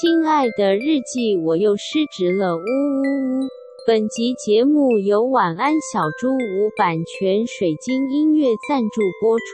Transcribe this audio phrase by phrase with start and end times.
[0.00, 3.48] 亲爱的日记，我又失职了，呜呜呜！
[3.86, 9.44] 本集节目由晚安小猪屋版权水晶音乐赞助播出。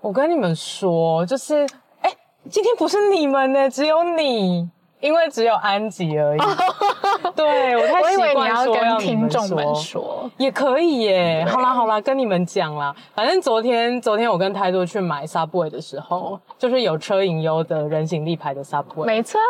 [0.00, 1.66] 我跟你们说，就是，
[2.00, 2.10] 哎，
[2.48, 4.70] 今天不是你们呢，只有你。
[5.00, 6.40] 因为只有安吉而已，
[7.34, 11.46] 对，我太习惯说要跟听众们说，也可以耶。
[11.48, 12.94] 好啦好啦，跟你们讲啦。
[13.14, 19.40] 反正昨天昨天我跟泰多去买 Subway 的时候，就是有车银优的人形立牌的 Subway，没错。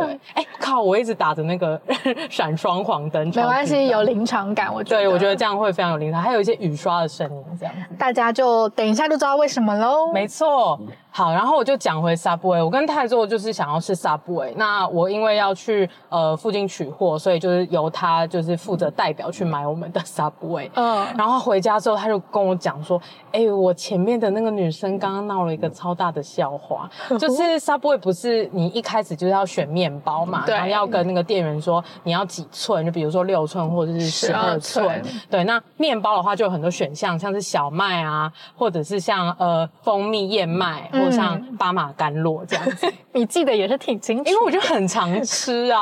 [0.00, 1.80] 对，哎靠，我一直打着那个
[2.28, 5.02] 闪双黄灯，没关系，有临场感，我觉得。
[5.02, 7.74] 对，我觉得这样会非常有临场，还有一些雨刷的声音，这样。
[7.98, 10.12] 大家就等一下就知道为什么喽。
[10.12, 10.78] 没错。
[11.10, 14.52] 好，然后我就讲回 Subway，我跟泰座就是想要吃 Subway。
[14.54, 20.70] 那我因为要去呃附近取货，所以就是由他就是负责代表去买我们的 Subway。
[20.74, 22.96] 嗯，然后回家之后他就跟我讲说
[23.34, 26.88] ：“哎、欸，我前面的那个女生刚刚闹了一个超大的笑话，
[27.18, 35.02] 就是 Subway 不是你一开始就是要选面包嘛，对然后要跟那个店员说你要几寸，就比如说六寸或者是十二寸。
[35.28, 40.88] 对，那面包的话就有很多选项，像是小麦啊，或者是像呃蜂蜜燕麦。
[40.92, 45.80] 或”像巴马甘露这样子， 你记得也是挺清楚，因为我就很常吃啊。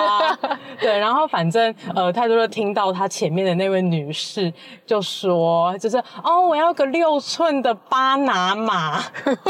[0.81, 4.51] 对，然后反正呃，太多的听到他前面的那位女士
[4.87, 9.43] 就说，就是哦，我要个六寸的巴拿马， 真的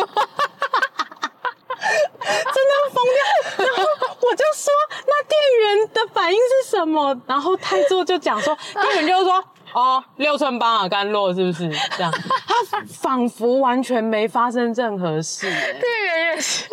[2.74, 3.64] 要疯掉。
[3.64, 3.84] 然后
[4.20, 4.72] 我就说，
[5.06, 7.16] 那店员的反应是什么？
[7.24, 9.44] 然后太座就讲说，店员就是说。
[9.72, 12.12] 哦，六寸巴马甘露是不是这样？
[12.48, 15.48] 他仿佛完全没发生任何事。
[15.54, 16.64] 店员也是。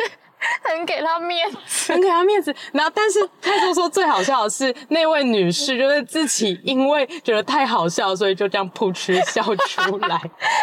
[0.62, 2.54] 很给他面子，很给他面子。
[2.72, 10.20] 然后，但是他就说最好笑的是那位女士，就是自己因为觉得太好笑，所以就这样噗嗤笑出来。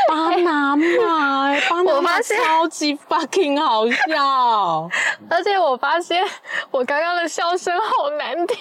[0.08, 4.90] 巴拿马，哎，巴拿马超级 fucking 好笑。
[5.30, 6.24] 而且我发现
[6.70, 8.58] 我刚刚的笑声好难听，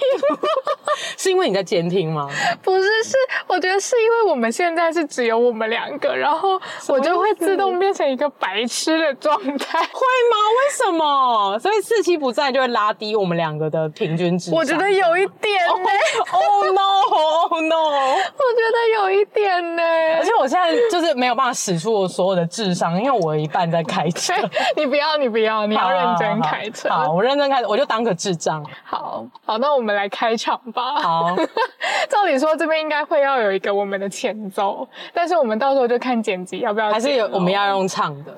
[1.16, 2.28] 是因为你在监听吗？
[2.62, 3.16] 不是，是
[3.46, 9.78] 我觉得是因为我们现在是只有我们两个，然后我就会自动变成一个白痴的状态。
[9.80, 10.36] 会吗？
[10.50, 11.04] 为什么？
[11.10, 14.52] 哦，所以四七不在就会拉低我们两个的平均值。
[14.54, 15.90] 我觉得有一点呢。
[16.30, 17.76] Oh no，Oh no！
[17.76, 19.82] 我觉得有一点呢。
[20.16, 24.34] 而且我现在就是没有办法使出我所有的智商，因为我有一半在开车。
[24.76, 26.88] 你不要，你不要，你要认真开车。
[26.88, 28.64] 好，我认真开车，我就当个智障。
[28.84, 30.96] 好好，那我们来开场吧。
[30.96, 31.36] 好，
[32.08, 36.90] 照理说这边应该会要有一个我们的前奏，但是我们到时候就看剪辑要不要。
[36.90, 38.34] 还是有我们要用唱的。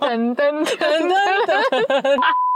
[0.00, 2.20] 噔噔噔噔噔。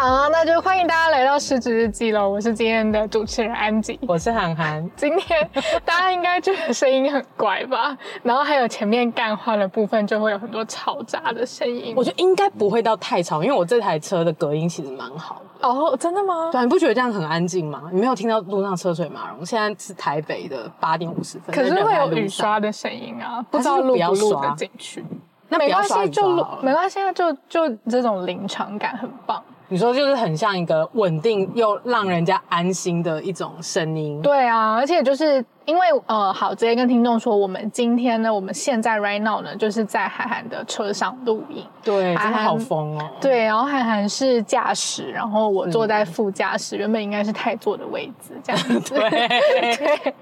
[0.00, 2.28] 好，那就欢迎大家来到失职日记喽！
[2.28, 4.88] 我是今天的主持人安吉，我是涵涵。
[4.94, 5.50] 今天
[5.84, 7.98] 大家应该觉得声音很怪吧？
[8.22, 11.94] 然后还有前面干话的部分，就会有很多嘈杂的声音。
[11.96, 15.68] 我觉得应该不会到太吵，因为我这台车的隔音其实蛮好的。
[15.68, 16.48] 哦，真的吗？
[16.52, 17.90] 对，你不觉得这样很安静吗？
[17.92, 19.44] 你没有听到路上车水马龙？
[19.44, 25.04] 现在是台北的八点五十分，可是会有雨刷的声音啊，不知道录不录得进去？
[25.48, 29.42] 那没关系，就没关系，就就这种临场感很棒。
[29.68, 34.20] 你说就是很像一个稳定又让人家安心的一种声音。
[34.22, 41.62] 对啊，而且就是因为呃，好，直接跟听众说，我们今天呢，我们现在 right now 呢，就是在涵涵的车上录音。
[41.84, 43.10] 对，涵涵真的好疯哦。
[43.20, 48.80] 对，然后涵涵是驾驶，然后我坐在副驾驶，原本应该是太座的位置这样子。
[48.94, 49.10] 对
[49.76, 50.14] 对。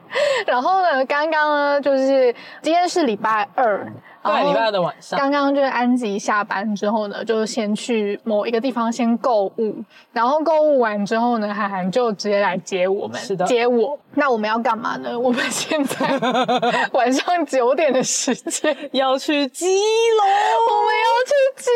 [0.47, 3.87] 然后呢，刚刚呢，就是今天是礼拜二。
[4.27, 9.77] 对，礼拜二的晚上，刚刚就是安吉下班之后呢，就先去某一个地方先购物，
[10.13, 13.99] 然后购物完之后呢，涵涵就直接来接我们，是的，接我。
[14.15, 15.17] 那我们要干嘛呢？
[15.19, 16.09] 我们现在
[16.93, 20.27] 晚上九点的时间 要去基隆，
[20.71, 21.71] 我们要去基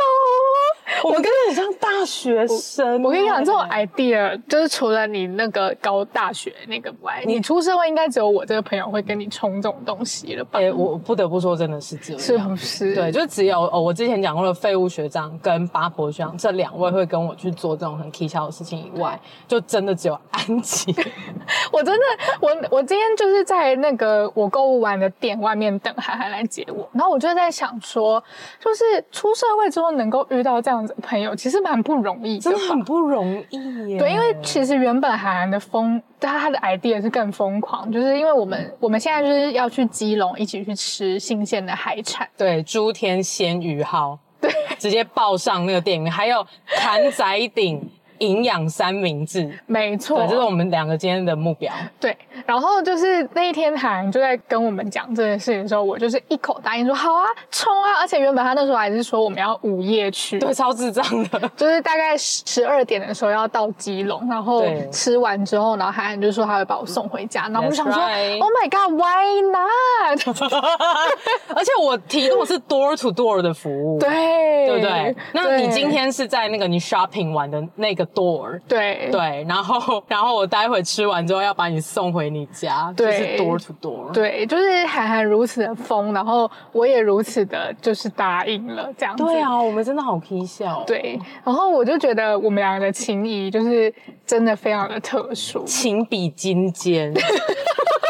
[0.00, 1.04] 隆。
[1.04, 1.64] 我们跟你像
[2.04, 3.08] 大学生我。
[3.08, 10.58] 我跟你讲，这种 idea 就是除了你那个高大学那个外，你出社会应该只有我这个朋友会跟你冲这种东西了吧？
[10.58, 11.94] 哎、欸，我不得不说，真的是。
[12.18, 12.94] 是不是？
[12.94, 19.18] 对，就只有哦，我之前讲过的废物学长跟八婆学长这两位会跟我去做这种很蹊跷的事情以外，
[19.48, 20.94] 就真的只有安琪。
[21.72, 22.04] 我真的，
[22.40, 28.22] 我我今天就是在那个我购物完的店外面等涵涵来接我，然后我就在想说，
[28.60, 33.98] 就是出社会之后能够遇到这样子的朋友，其实蛮不容易的，真的很不容易耶。
[33.98, 46.46] 对，因因为其实原本韩寒的疯，他他的 idea 是更疯狂，就是因为我们我们现在就是要去基隆一起去吃新鲜的海产，对，诸天鲜鱼号，对，直接报上那个电影，还有
[46.76, 47.24] 坎仔
[47.54, 47.90] 顶。
[48.18, 51.72] 营养三明治，没错，对，这是我们两个今天的目标。
[52.00, 52.16] 对，
[52.46, 58.00] 然后就是那一天韩就在跟我们讲这件事情的时候，我就是一口答应说好啊，冲啊！
[58.00, 68.02] 而且原本他那时候还是说我们要午夜去，对，超智障的， 就是大概十二点的时候要到基隆，然后吃完之后，然后韩就说他会把我送回家，然后我就想说.
[68.02, 70.20] Oh my God，Why not？
[71.54, 75.16] 而且我提供的是 door to door 的服务，对，对不对？
[75.32, 78.03] 那你今天是在那个你 shopping 完的那个。
[78.06, 89.24] Door 对对，然后然后我待会吃完之后要把你送回你家，对，就是 door to door，对，就是涵涵如此的疯，然后我也如此的，就是答应了这样子。
[89.24, 90.82] 对啊，我们真的好 k 笑。
[90.86, 93.92] 对，然后我就觉得我们两个的情谊就是
[94.26, 97.12] 真的非常的特殊，情比金坚。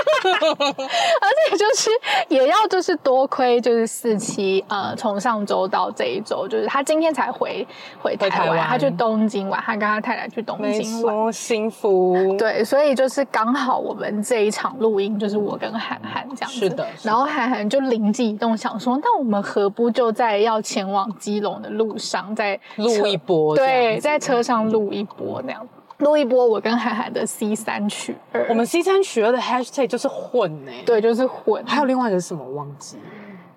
[0.24, 1.90] 而且就是
[2.28, 7.66] 也要就是多亏就是四期呃，从上周到这一周，就是他今天才回
[8.02, 12.36] 回台湾，他去东京玩，他跟他太太去东京玩，幸福。
[12.38, 16.86] 对，所以就是刚好我们这一场录音就是我跟涵涵这样子，是的。
[17.02, 23.56] 然后涵涵就灵机一动，想说，那我们何不就在要前往基隆的路上再录一波？
[23.56, 25.66] 对，在车上录一波那样。
[25.98, 31.64] 录一波我跟海海的 C 三曲二，我们 C 三曲二的 hashtag 就是混呢、欸，对，就是混。
[31.66, 32.98] 还有另外一个是什么忘记？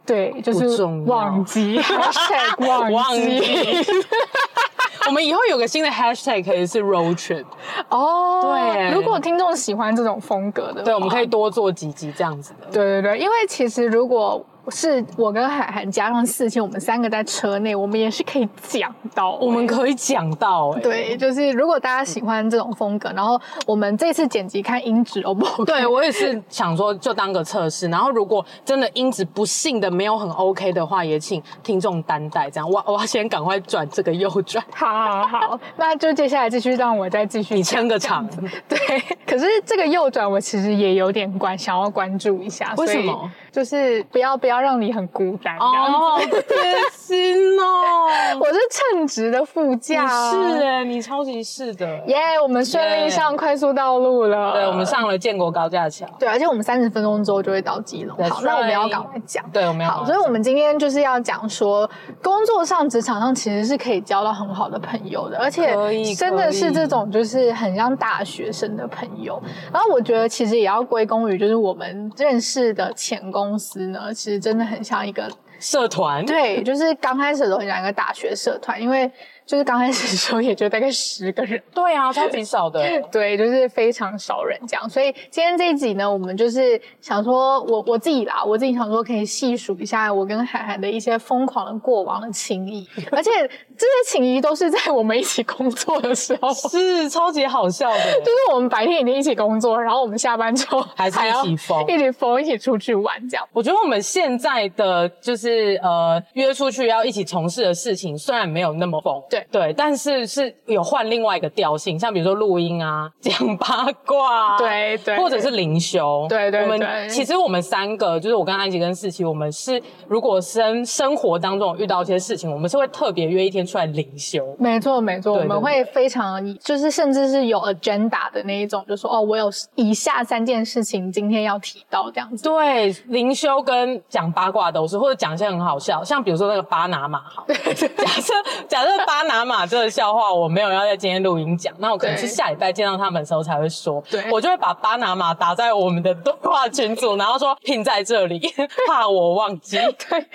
[0.06, 3.86] 对，就是忘记 hashtag 忘记。
[5.08, 7.46] 我们以后有个新的 hashtag 可以是 road trip
[7.90, 8.42] 哦。
[8.42, 12.68] 对，如果听众喜欢这种风格的，对，我们可以多做几集这样子的。
[12.72, 14.46] 对对对，因为其实如果。
[14.72, 25.66] 是我跟海涵加上四千，我们三个在车内，我们也是可以讲到、欸，我们可以讲到、欸，对，就是如果大家喜欢这种风格，然后我们这次剪辑看音质 O 不 OK？
[25.66, 32.50] 对，我也是想说就当个测试，然后如果真的音质不幸的没有很 OK 的话，也请听众担待。
[32.50, 34.64] 这样，我我要先赶快转这个右转。
[34.74, 38.28] 好好好，那就接下来继续让我再继续，你撑个场。
[38.68, 38.78] 对，
[39.26, 42.74] 可是这个右转我其实也有点关，想要关注一下。
[42.78, 43.32] 为什么？
[43.52, 48.37] 就是不要不要让你很孤单哦，贴心哦！
[48.70, 58.18] 称职的副驾，是哎，你超级是的耶！Yeah, 我们顺利上快速道路了，对，我们上了建国高架桥，对，而且我们三十分钟之后就会到基隆。
[58.30, 61.88] 好，那我们要赶快讲，对，我们要好，所以我们今天就是要讲说，
[62.24, 65.76] 工作上、职场上其实是可以交到很好的朋友的，而且
[66.16, 69.40] 真的是这种就是很像大学生的朋友。
[69.72, 73.18] 然后我觉得其实也要归功于就是我们认识的前。
[73.28, 75.30] 公司呢，其实真的很像一个
[75.60, 79.12] 社团，对，就是刚开始都很想一个大学社团，因为。
[79.48, 81.62] 就是刚开始的时候，也就大概十个人。
[81.74, 82.82] 对啊，超级少的。
[83.10, 84.90] 对，就是非常少人这样。
[84.90, 93.32] 所以今天这一集呢，我们就是想说，我我自己啦，我自己想说，可以细数一下我跟海海的一些疯狂的过往的情谊，而且
[93.78, 98.00] 这些情谊都是在我们一起工作的时候，是超级好笑的。
[98.20, 103.48] 就是我们白天已经一起工作，然后我们下班之后还是一起疯，一起疯，一起出去玩这样。
[103.54, 109.24] 我觉得我们现在的就是呃约出去要一起从事的事情，虽然没有那么疯。
[109.30, 116.64] 对对，但是是有换另外一个调性，像比如说录音啊、 讲八卦，对对，或者是灵修，对对。
[116.64, 124.56] 我们其实我们三个，就是我跟安吉跟四期，我们是如果生生活当中遇到一些事情，我们是会特别约一天出来灵修。
[124.60, 132.44] 没错没错，我们会非常就是甚至是有 agenda 的那一种，就说哦，我有以下三件事情今天要提到这样子。
[132.44, 138.34] 对，灵修跟讲八卦都是，或者讲一些很好笑，像比如说那个巴拿马，好， 假设
[138.68, 139.66] 假设巴拿马。
[139.68, 144.04] 这个笑话我没有要在今天录音讲，那我可能是下礼拜见到他们的时候才会说。
[144.10, 148.40] 对，我就会把巴拿马打在我们的对话群组，然后说拼在这里，
[148.88, 149.78] 怕我忘记。
[150.10, 150.26] 对，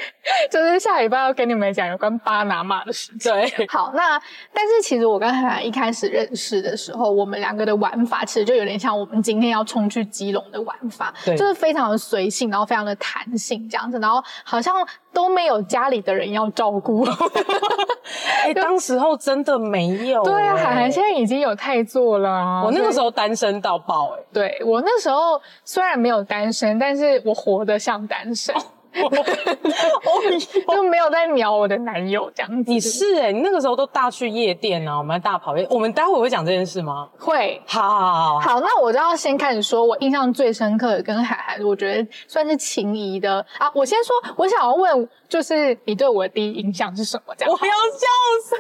[0.51, 3.33] 就是下礼拜要跟你们讲有关巴拿马的事情。
[3.33, 4.21] 对，好，那
[4.53, 14.75] 但是其实我跟韩寒一开始认识的时候，我们两个的玩法其实就有点像我们今天要冲去基隆的玩法，对，就是非常的随性，然后非常的弹性这样子，然后好像
[15.13, 17.05] 都没有家里的人要照顾。
[18.43, 20.31] 哎、 欸，当时候真的没有、欸。
[20.31, 22.63] 对啊，海涵现在已经有太做了啊。
[22.65, 24.27] 我那个时候单身到爆哎、欸。
[24.33, 28.55] 对，我那时候虽然没有单身，但是我活得像单身。
[28.55, 28.61] 哦
[30.69, 32.71] 就没有在瞄我的男友这样子。
[32.71, 35.67] 你是哎、欸，你那个时候都大去夜店啊，我们大跑夜。
[35.71, 37.09] 我们待会会讲这件事吗？
[37.19, 37.61] 会。
[37.67, 43.71] 好好好，好，那我就要先开始说，我印象最深刻的跟海海，我觉得算是情谊的啊。
[43.75, 45.09] 我先说，我想要问。
[45.33, 47.35] 就是你对我的第一印象是什么？
[47.39, 48.07] 这样我要笑
[48.45, 48.55] 死！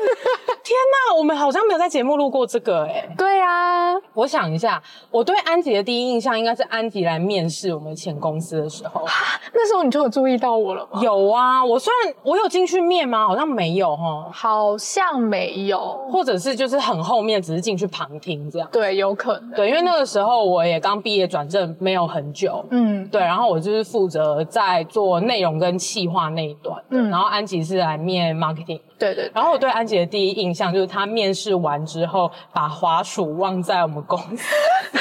[0.64, 3.14] 天哪，我们好像没有在节目录过这个哎、欸。
[3.18, 9.04] 对啊，我想一下，我对安吉的第一印象应该是安吉来面试我们前公司的时候。
[9.52, 10.98] 那时候你就有注意到我了吗？
[11.02, 13.26] 有啊，我虽然我有进去面吗？
[13.26, 15.78] 好像没有哈，好像没有，
[16.10, 18.66] 或者是就是很后面，只是进去旁听这样。
[18.72, 19.50] 对，有可能。
[19.50, 22.64] 对，因为那个时候我也刚毕业转正没有很久。
[22.70, 26.54] 嗯，对，然后我就是负责在做内容跟企划那
[26.90, 28.80] 嗯，然后安吉是来面 marketing。
[28.98, 29.30] 对对。
[29.34, 34.54] 然后我对安吉的第一印象就是他面试完之后把滑鼠忘在我们公司，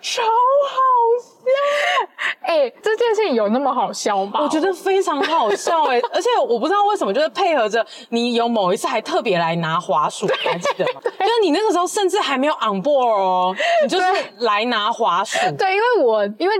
[0.00, 0.78] 超好
[1.20, 1.32] 笑。
[2.42, 4.40] 哎、欸，这件事情有那么好笑吗？
[4.42, 11.00] 我觉得非常好笑哎、欸， 而且我不知道为什么，就是配合着你有某一次还特别来拿滑鼠，还记得吗？
[11.02, 14.06] 就是你那个时候甚至还没有 on board 哦，你就是
[14.40, 15.38] 来拿滑鼠。
[15.56, 16.54] 对，因为我因为。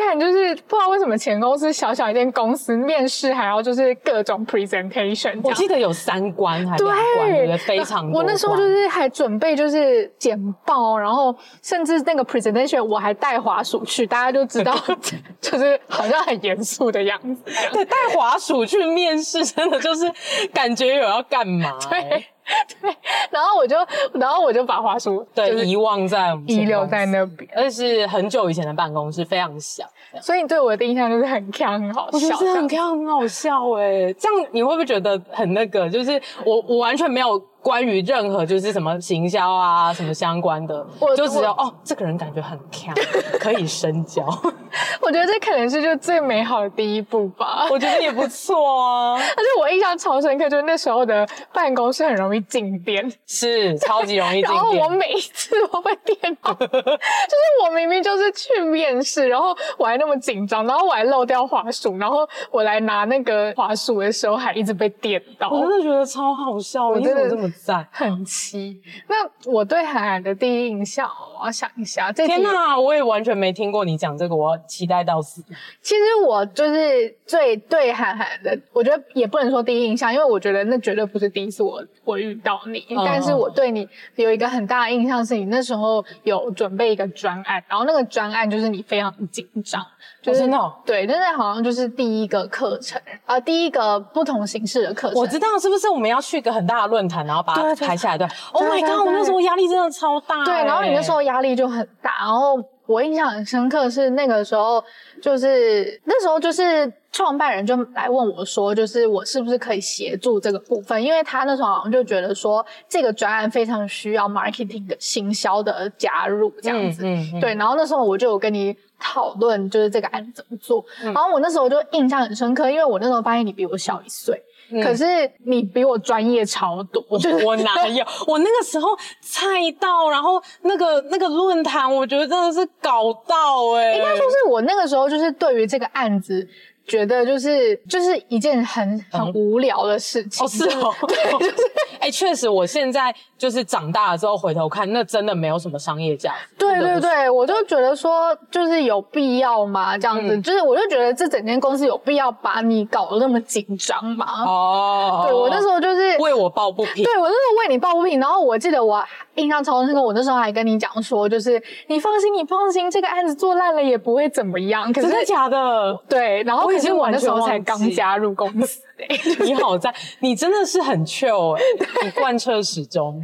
[0.00, 8.20] 看，就是不知道为什么前公司小小一间公司面试还要就是各种 presentation，我记得有三关还是两关，对，非常多。
[8.20, 14.74] 我那时候就是还准备就是简报，然后甚至那个 presentation 我还带滑鼠去，大家就知道
[15.40, 17.42] 就是好像很严肃的样子。
[17.72, 20.10] 对，带滑鼠去面试，真的就是
[20.52, 22.08] 感觉有要干嘛、欸？
[22.08, 22.24] 对。
[22.80, 22.96] 对，
[23.30, 23.76] 然后我就，
[24.14, 29.84] 然后我就把花束对遗忘在我们遗留在那边，而且是很久以前的办公室，非常小。
[30.20, 32.16] 所以你对我的印象就是很锵，很好笑。
[32.16, 35.88] 我觉得很锵，很好笑哎，这样你会不会觉得很那个？
[35.88, 37.49] 就是我，我完全没有。
[37.62, 42.94] 关于任何就是什么行销啊，什么相关的，我就只有哦，这个人感觉很强，
[43.38, 44.24] 可以深交。
[45.02, 47.66] 我觉得这可能是就最美好的第一步吧。
[47.70, 49.14] 我觉得也不错啊。
[49.36, 54.54] 而且我印象超深刻，就是那时候的办公室很容易静电，是超级容易静电。
[54.54, 65.50] 然后我每一次我被电到，就是我明明就是去面试，然后我还那么紧张，然后我还漏掉滑鼠，然后我来拿那个滑鼠的时候还一直被电到。
[65.50, 67.49] 我真的觉得超好笑，我真的这么。
[67.50, 68.80] 赞，很奇。
[69.08, 72.10] 那我对韩寒的第一印象，我要想一下。
[72.12, 75.42] 天哪，我也完全没听过你讲这个，我要期待到死。
[75.80, 82.86] 其实我就是最对韩寒的，我觉得也不能说第一印象，因为我觉得那绝对不是第一次我我遇到你。
[82.90, 89.84] 嗯、但是我对你有一个很大的印象，是你那时候有准备一个专案，然后那个专案就是你非常紧张。
[90.22, 95.18] 就是那对，但是好像就是第一个课程啊、呃，第一个不同形式的课程。
[95.18, 98.18] 我知道是不是我们要去一个很大的论坛，然后把它拍下来？
[98.18, 99.06] 对，Oh my god！
[99.06, 100.44] 我那时候压力真的超大。
[100.44, 102.18] 对，然后你那时候压力就很大。
[102.18, 104.84] 然后我印象很深刻是那个时候，
[105.22, 111.02] 就是那时候就是创办人就来问我说，就是我是不是可以协助这个部分？
[111.02, 117.06] 因为他那时候好像就觉得说这个专案非常需要 marketing 的行销的加入这样子。
[117.06, 118.76] 嗯嗯嗯、对，然后那时候我就有跟你。
[119.00, 124.40] 讨论就是这个案子怎么做，嗯、然后我那时候就印象很深刻，因为我那时候发现你比我小一岁，
[124.70, 125.04] 嗯、可是
[125.46, 127.02] 你比我专业超多。
[127.18, 128.04] 就是我哪有？
[128.28, 128.88] 我那个时候
[129.22, 129.46] 菜
[129.80, 133.98] 到，然后那个那个论坛，我觉得真的是搞到哎、欸。
[133.98, 136.46] 应该说是我那个时候就是对于这个案子。
[136.90, 140.44] 觉得就是就是一件很很无聊的事情。
[140.44, 141.54] 哦，是哦，对， 就是
[142.00, 146.56] 哎，确实，我现在就是长大了之后回头看，那真的没有什么商业价值。
[146.58, 149.96] 对对对，我就觉得说，就是有必要吗？
[149.96, 154.26] 这样子，就是我就觉得这整间公司有必要把你搞得那么紧张吗？
[154.44, 157.04] 哦，对我那时候就是为我抱不平。
[157.04, 159.04] 对我那时候为你抱不平，然后我记得我
[159.36, 164.92] 印象超深刻，我那时候还跟你讲说，就是你放心，你放心，这个案子做烂了也不会怎么样。
[164.92, 165.96] 可是真的假的？
[166.08, 166.70] 对，然后。
[166.80, 168.82] 其实我那时候才刚加入公司。
[169.44, 171.62] 你好在，你真的是很 chill 哎，
[172.04, 173.20] 你贯彻始终。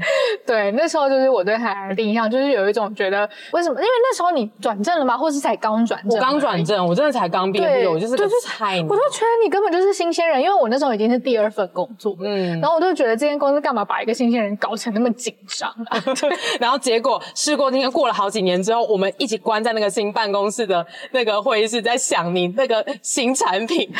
[0.46, 3.74] 对，那时候就是我对海尔的印象，就是有一种觉得为什么？
[3.80, 5.16] 因为那时候你转正了吗？
[5.16, 6.18] 或是才刚转正？
[6.18, 8.86] 我刚转正，我真的才刚毕业，我就是个菜鸟。
[8.88, 16.02] 我都觉得你根本就是新鲜人，因为我那时候已经是第二份工作，嗯，然后我就觉得这间公司干嘛把一个新鲜人搞成那么紧张啊？
[16.60, 23.98] 然后结果事过今天，过了好几年之后，我们一起关在那个新办公室的那个会议室，在想你那个新产品的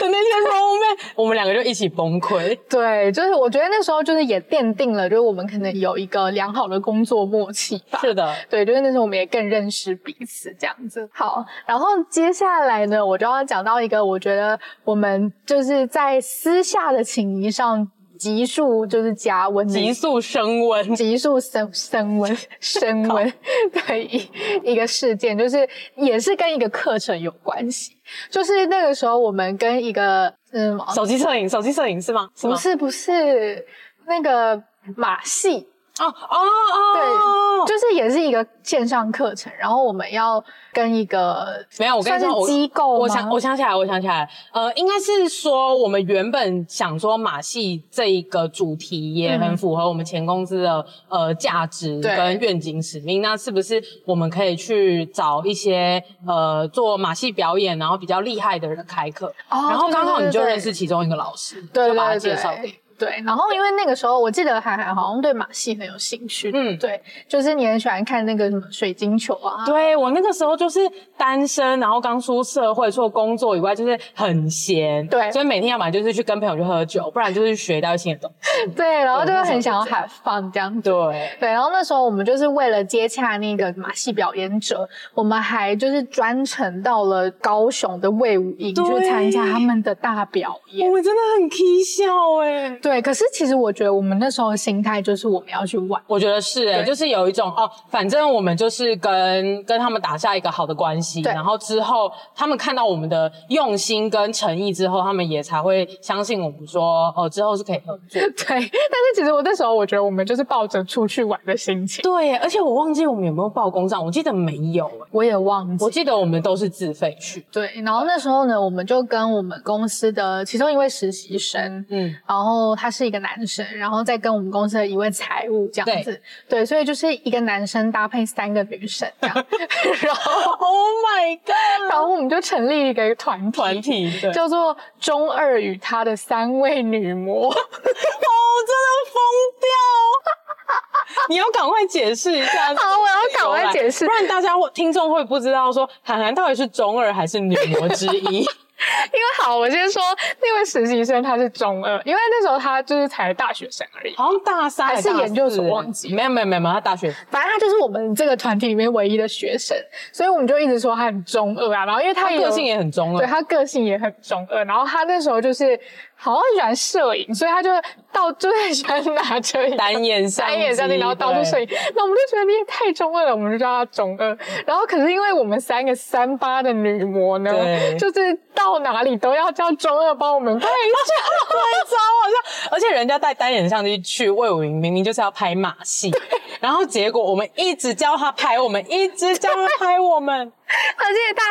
[0.00, 2.58] 那些 moment 我们两个就一起崩溃。
[2.68, 7.98] 对，就是我觉得那时候就是也奠定了，就是我们可能有一个良好的工作默契吧。
[8.00, 11.08] 是的，对，就是那时候我们也更认识彼此这样子。
[11.12, 17.90] 好，然后接下来呢，我就要讲到一个我觉得我们就是在私下的情谊上
[18.22, 23.32] 急速就是加温，急速升温，急速升升温升温
[23.72, 24.30] 的一
[24.62, 27.96] 一个事件，就是也是跟一个课程有关系。
[28.30, 32.28] 就是那个时候，我们跟一个嗯，手机摄影，手机摄影是吗？
[32.36, 32.52] 是吗？
[32.54, 33.66] 不是，不是
[34.06, 34.62] 那个
[34.96, 35.66] 马戏。
[36.06, 40.42] 哦哦哦，对，就是也是一个线上课程，然后我们要
[40.72, 59.26] 跟一个没有，我跟你说，机构我，我想我想起来，我想起来，呃，应该是说我们原本想说马戏这一个主题也很符合我们前公司的、嗯、呃价值跟愿景使命，那是不是我们可以去找一些呃做马戏表演然后比较厉害的人开课？
[59.50, 62.81] 哦、然后刚好你就认识其中一个老师，对对对对，就把他介绍给。
[63.04, 69.66] 对，然后因为那个时候我记得海海好像对马戏很有兴趣，嗯，对，就是你很喜欢看那个什么水晶球啊。
[69.66, 70.78] 对，我那个时候就是
[71.16, 78.70] 单身，然后刚出社会，除了工作以外就是很闲，对，所以每天要么就是去跟朋友去喝酒，不然就是学到新的东西。
[78.76, 80.88] 对，然后就会很想要 have fun 这样子。
[80.88, 90.88] 对对，然后那时候我们就是为了接洽那个马戏表演者，我们还就是专程到了高雄的魏武营去参加他们的大表演。
[90.88, 92.04] 我们真的很起笑
[92.42, 92.70] 哎。
[92.80, 92.91] 对。
[92.92, 108.20] 对，可是其实我觉得我们那时候的心态就是我们要去玩，我觉得是哎、欸，就是有一种哦，反正我们就是跟跟他们打下一个好的关系，然后之后他们看到我们的用心跟诚意之后，他们也才会相信我们说哦，之后是可以合作。
[108.20, 108.68] 对，但是
[109.16, 112.02] 其实我那时候我觉得我们就是抱着出去玩的心情。
[112.02, 117.46] 对，而且我忘记我们有没有报公账，我记得没有，我也忘记，我记得我们都是自费去。
[117.50, 122.76] 对，然后那时候呢，我们就跟我们公司的其中一位实习生，嗯，然后。
[122.82, 126.10] 他是一个男生，然后再跟我们公司的一位财务这样子，
[126.48, 129.36] 对，对，所以就是一个男生搭配三个女生这样，
[130.02, 139.22] 然后 Oh my God，然后我们就成立一个团团体，叫做中二与他的三位女魔， 哦，真的疯
[139.60, 148.44] 掉， 你要赶快解释一下，好，我要赶快解释，不然大家会听众会不知道说韩寒到底是中二还是女魔之一。
[149.12, 150.02] 因为好，我先说
[150.40, 159.76] 那位实习生他是中二，因为那时候他就是才大学生而已，好像大三还是研究所，忘记没有没有没有，他大学，反正他就是我们这个团体里面唯一的学生，
[160.12, 161.84] 所以我们就一直说他很中二啊。
[161.84, 164.64] 然后因为他，他个性也很中二，对，他个性也很中二。
[164.64, 165.78] 然后他那时候就是
[166.22, 167.70] 好像喜欢摄影，所以他就
[168.12, 171.68] 到就很喜欢拿着单眼单眼相机，然后到处摄影。
[171.94, 174.26] 那我们就觉得你也太中二了，我们就叫他中二。
[174.66, 177.52] 然后可是因为我们三个三八的女模呢，
[177.98, 179.52] 就是到哪里都要。
[179.52, 180.70] 叫中二帮我们拍照，
[181.50, 181.56] 拍
[181.90, 186.10] 照好像，而且人家带单眼相机去魏武营，明明就是要拍马戏，
[186.58, 190.50] 然后结果我们一直叫他拍我们，一直叫他拍我们。
[190.96, 191.42] 而且他，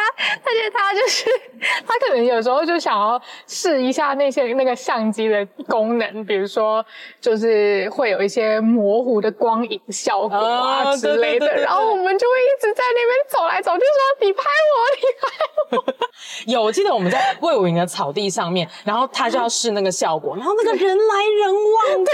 [0.44, 1.30] 而且他就是，
[1.86, 6.86] 他可能有时候就想要试一下那些那个相机的功能，比如说
[7.20, 15.28] 就是会有一些模糊的光影效果啊之类的，然后我们就会一直在那边走来走去说：“你拍我，你拍
[15.78, 15.96] 我。
[16.48, 22.12] ”有，我记得我们在魏武营的草地上面，然后他就要试那个效果，然后那个人来人往的，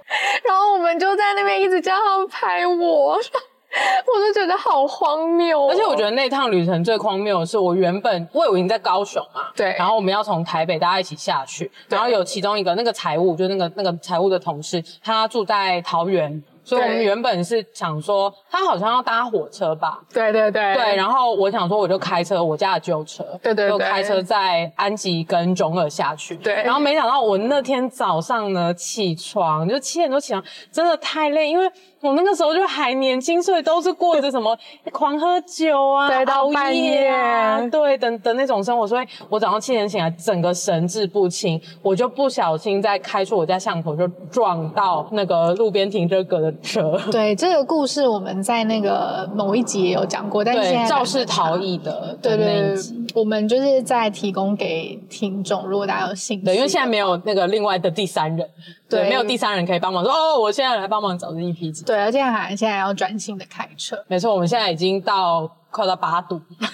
[0.44, 3.18] 然后我们就在那边一直叫他拍我。
[4.06, 16.42] 我都觉得好荒谬哦，而且我觉得那趟旅程最荒谬的是，我原本卫武营在高雄嘛，对，然后我们要从台北大家一起下去，然后有其中一个那个财务，就那个那个财务的同事，他住在桃园。
[16.62, 19.98] 所以我们原本是想说，他好像要搭火车吧？
[20.12, 20.94] 对对对对。
[20.94, 26.36] 然后我想说，我就开车，我家的旧车，对对对，就开车在安吉跟中二下去。
[26.36, 26.54] 对。
[26.62, 31.68] 然后没想到我那天早上呢，起床就七点多起床，真的太累，因为
[32.00, 34.56] 我那个时候就还年轻，所以都是过着什么
[34.90, 38.86] 狂喝酒啊、对，到半夜啊，对，等等那种生活。
[38.86, 46.98] 所以我早上七点醒来，整个神志不清，我就不小心在开出我家巷口，就撞到那个路边停车格的车。
[47.10, 52.74] 对，这个故事，我们在那个某一集也有讲过，但是肇事逃逸的，对对对，
[53.14, 58.48] 我们就是在提供给听众，如果大家有兴趣，对，因为现在没有那个另外的第三人，
[58.88, 61.70] 对，对没有第三人可以帮忙说哦，我现在来帮忙找这一批。
[61.90, 65.56] 对，而且还现在要专心的开车，没错，我们现在已经到。
[65.72, 66.40] 快到八度，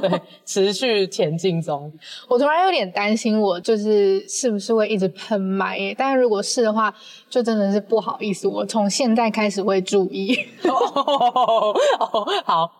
[0.00, 1.92] 对，持续前进中。
[2.28, 5.92] 我突然有点担心，我就是是不是会一直喷麦耶？
[5.98, 6.94] 但是如果是的话，
[7.34, 8.46] 就真的是不好意思。
[8.46, 10.38] 我从现在开始会注意。
[10.64, 11.74] 哦，
[12.44, 12.70] 好，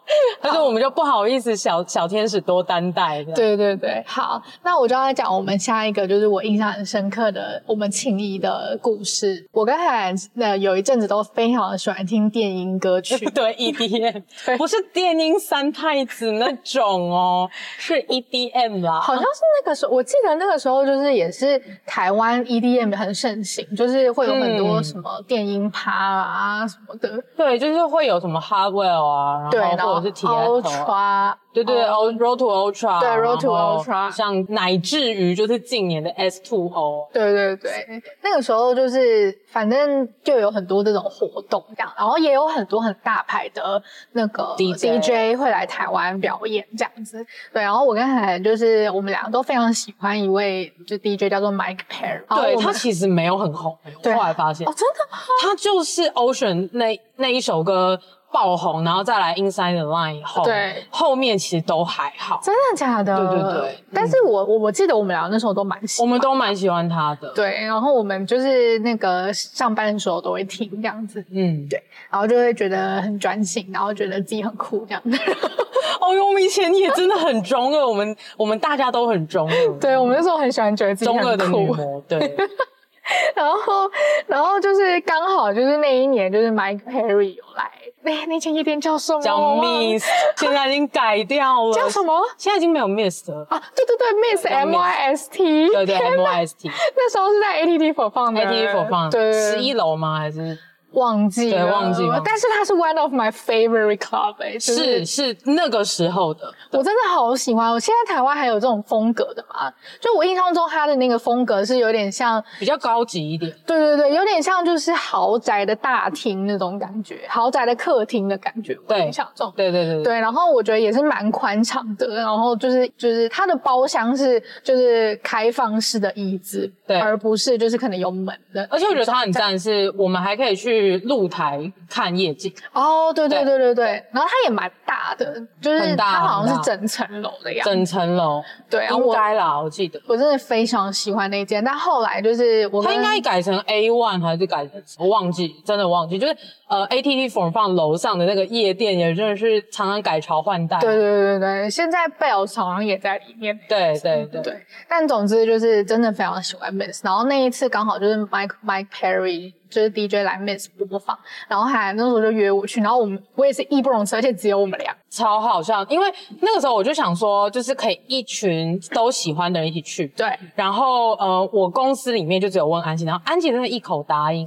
[0.41, 3.25] 但是我们就不好意思，小小天使多担待。
[3.35, 9.45] 对对对，好，那我就要讲我们下一个，就是我印象很深刻的我们情谊的故事。
[9.51, 14.23] 我跟海那有一阵子都非常的喜欢听电音歌曲， 对 EDM，
[14.57, 15.65] 不是电音三。
[15.75, 43.81] 太子那种哦，是 EDM 啦，好像是那个时候，我记得那个时候就是也是台湾 EDM 很盛行，就是会有很多什么电音趴啊什么的，对，就是会有什么 Hardwell 啊，对，然后或者是对对对 road to Ultra，对，Road to Ultra，像乃至于就是近年的 S Two O，对对对，那个时候就是反正就有很多这种活动这样，然后也有很多很大牌的
[44.13, 47.25] 那个 DJ, 会来台湾表演这样子。
[47.53, 55.17] 对，然后我跟海就是我们两个都非常喜欢一位就 DJ 叫做 Mike Perry，对，他其实没有很红，对后来发现哦，真的？
[55.41, 58.01] 他就是 Ocean 那那一首歌。
[58.35, 62.41] 爆红，然后再来 Inside the Line 以后，对，后面其实都还好。
[62.43, 63.17] 真的假的？
[63.17, 63.79] 对对对。
[63.95, 67.29] 但是我我我记得我们俩那时候都蛮喜欢，我们都蛮喜欢他的。
[67.33, 71.25] 对，然后我们就是那个上班的时候都会听这样子。
[71.31, 71.81] 嗯，对。
[72.11, 75.17] 然后就会觉得很专心，然后觉得自己很酷这样子。
[76.01, 79.79] 哦哟，我们以前也真的很中二， 我们我们大家都很中二。
[79.79, 81.75] 对，我们那时候很喜欢觉得自己很酷。
[81.75, 82.37] 中二的对。
[83.37, 83.91] 然后
[84.27, 87.71] 然后就是刚好就是那一年，就是 Mike Perry 有来。
[88.05, 89.21] 哎，那间夜店叫什么？
[89.23, 90.05] 叫 Miss，
[90.37, 91.73] 现在已经改掉了。
[91.75, 92.21] 叫什么？
[92.37, 93.47] 现在已经没有 Miss 了。
[93.51, 95.69] 啊，对对对，Miss M Y S T。
[95.71, 96.69] 对对，M Y S T。
[96.69, 98.41] 那时候是在 ATT 播放的。
[98.41, 99.11] ATT 播放。
[99.11, 99.33] 对。
[99.33, 100.19] 十一楼吗？
[100.19, 100.59] 还是？
[100.95, 102.21] 忘记了，对，忘记了。
[102.25, 106.53] 但是它是 one of my favorite club，欸，是是那个时候的。
[106.71, 107.71] 我真的好喜欢。
[107.71, 109.71] 我现在台湾还有这种风格的嘛？
[110.01, 113.55] 就我印象中，它的那个风格是有点像比较高级一点。
[113.67, 118.75] 对对对，有点像就是豪宅的大厅那种感觉，豪宅的客厅的感觉。
[118.87, 119.53] 对，像这种。
[119.57, 120.19] 对对对对。
[120.19, 128.67] 然后我觉得也是蛮宽敞的，然后就是就是它的包厢是就是开放式的椅子，对，而不是就是可能有门的。
[128.71, 131.73] 而且我觉得它很赞，是我们还可以去露台。
[131.87, 132.53] 看夜景。
[132.73, 146.37] 哦，对对对对对，然后它也蛮大的，就是它好像是整层楼的样子，整层楼，对，应该啦，我记得，我真的非常喜欢那间，但后来就是我，它应该改成 A one 还是改成我忘记，真的忘记，就是
[146.75, 159.53] 呃 ATT Four 放楼上的那个夜店也真的是常常改朝换代，对对对对，现在 Bells 好像也在里面，对对对对，但总之就是真的非常喜欢 Miss，然后那一次刚好就是 Mike Mike Perry。
[159.71, 165.85] 就是 DJ 来 Miss 播放，然后还那时候就约我去，然后我们我也是义不容辞，而且只有我们俩，超好笑。
[165.87, 166.07] 因为
[166.41, 170.29] 那个时候我就想说，就是可以一群都喜欢的人一起去，对。
[170.55, 174.47] 然后呃，我公司里面就只有问安琪，然后安琪真的一口答应。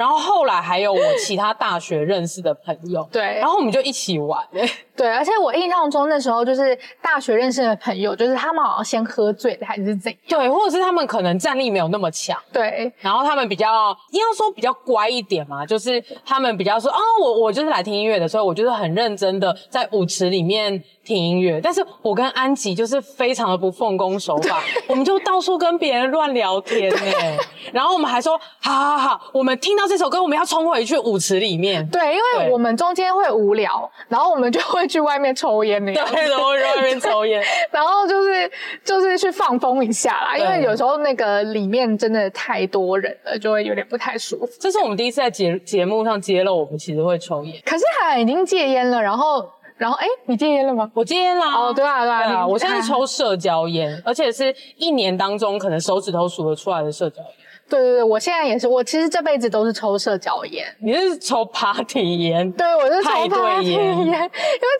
[0.00, 4.42] 然后后来还有我其他大学认识的朋友，对，然后我们就一起玩，
[4.96, 27.36] 对，而且我印象中那时候就是大学认识的朋友，就是他们好像先喝醉了还是怎样，对，或者是他们可能战力没有那么强，对，然后他们比较应该说比较乖一点嘛，就是他们比较说，哦，我我就是来听音乐的，所以我就是很认真的在舞池里面听音乐，但是我跟安吉就是非常的不奉公守法，我们就到处跟别人乱聊天哎，
[27.72, 29.90] 然后我们还说，好好好，我们听到。
[29.90, 37.42] 这首歌我们要冲回去舞池里面，对，因为我们中间会无聊，然后我们就会去外面抽烟那样，对，然后去外面抽烟，
[37.72, 38.48] 然后就是
[38.84, 44.48] 就是去放风一下啦，因为有时候那个里面真的太多人了，就会有点不太舒服。
[44.60, 49.44] 这是我们第一次在节节目上揭露我们其实会抽烟，可是海已经戒烟了，然后
[49.80, 50.90] 然后哎，你戒烟了吗？
[50.92, 57.28] 我戒烟啦，哦，对啊对啊，对啊，我现在抽社交烟，而且是一年当中可能手指头数得出来的社交烟。
[57.70, 60.66] 对对对，我现在也是，我其实这辈子都是抽社交烟。
[60.80, 62.50] 你是抽 party 烟？
[62.52, 64.30] 对，我是抽 party 烟，因为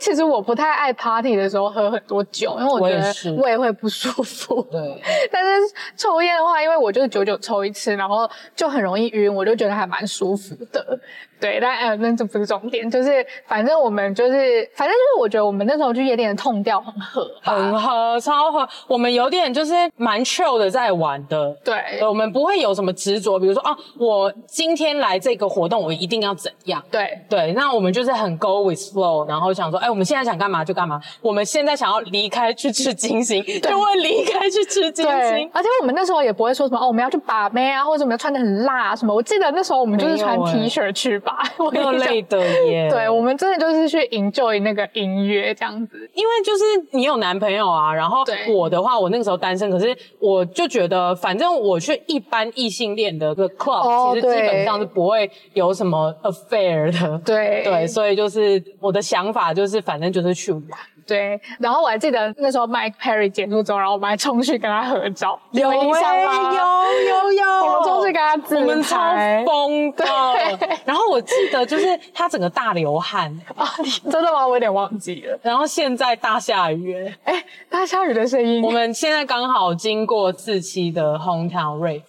[0.01, 4.61] 其实我不太爱 party 的时候喝很多酒，因为我觉得胃会不舒服。
[4.73, 5.61] 对，但是
[5.97, 10.99] 抽烟的话，因为我就是久久抽一次，然后就很容易晕，我就觉得还蛮舒服的。
[11.41, 18.69] 对，但呃，那这不是重点，就是反正我们就是，反正就是我觉得我们那时候去夜店的 tone 调很合，很合，超合。
[18.87, 21.77] 我们有点就是蛮 chill 的在玩的，对，
[22.07, 26.83] 我们不会有什么执着，比如说啊，我今天来这个活动，我一定要怎样？
[26.91, 31.01] 对对，那我们就是很 go with flow，然后想说，哎，我们现在想干嘛就干嘛。
[31.23, 35.51] 我们现在想要离开去吃金星，就会离开去吃金星。
[35.53, 39.15] 而且我们那时候也不会说什么哦，我们要去把妹啊，或者我们要穿的很辣什么。
[39.15, 41.30] 我记得那时候我们就是穿 T 恤去吧。
[41.59, 46.65] 我有累的耶， 对，我们真的就是去 enjoy 那个音乐这样子，因为就是
[46.97, 60.63] 你有男朋友啊，然后我的话，我那个时候单身，可是我就觉得，反正我去一般异性恋的个 club，、哦、其实基本上是不会有什么 affair 的，对对，所以就是我的想法就是，反正就是去玩。
[61.11, 66.55] 对，然后我还记得那时候 Mike Perry 结束之后，然后我们还冲去跟他合照，有印象吗？
[66.55, 68.97] 有有有，我们冲去跟他自拍，我们超
[69.45, 70.05] 疯的。
[70.05, 73.67] 对然后我记得就是他整个大流汗 啊，
[74.09, 74.47] 真的吗？
[74.47, 75.37] 我有点忘记了。
[75.43, 78.63] 然后现在大下雨，哎，大下雨的声音。
[78.63, 82.03] 我们现在刚好经过四期的 Hometown Rave。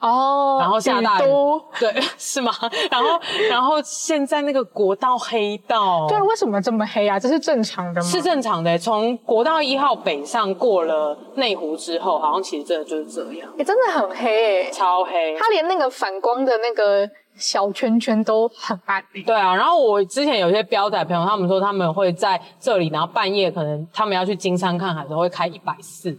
[0.00, 2.52] 哦，然后下大雨，都 对，是吗？
[2.90, 7.18] 然后，然后现在那个国道黑道，对，为什么这么黑啊？
[7.18, 8.06] 这是正常的吗？
[8.06, 17.08] 是正常的，从国道一号北上过了内湖之后，好像其实真的就是这样，哎，真的很黑，欸，超黑，它连那个反光的那个。
[17.36, 19.02] 小圈圈都很暗。
[19.24, 26.16] 对啊，然后我之前有些标仔朋友，他们说他们会在这里，然后半夜可能他们要去金山看海的时候会开一百四，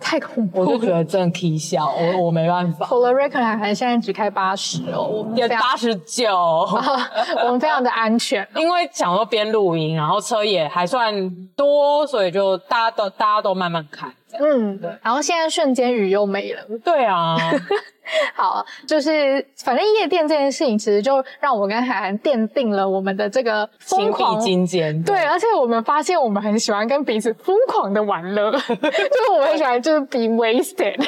[0.00, 2.86] 太恐怖了，我就觉得真的啼笑，我我没办法。
[2.86, 6.34] For the record，海涵现在只开八十哦，也八十九，
[7.44, 11.14] 我们非常的安全，因为想说边录音，然后车也还算
[11.56, 14.06] 多，所以就大家都大家都慢慢开。
[14.38, 14.90] 嗯，对。
[15.02, 16.60] 然后现在瞬间雨又没了。
[16.84, 17.36] 对啊。
[18.34, 25.02] 好，就是反正夜店这件事情，其实就让我跟海涵奠定了我们的这个疯狂金坚。
[25.02, 30.96] 对，而且我们发现我们很喜欢跟彼此疯狂的玩乐， 就是我们很喜欢就是 be wasted。
[30.96, 31.04] 对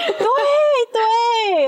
[0.92, 1.02] 对，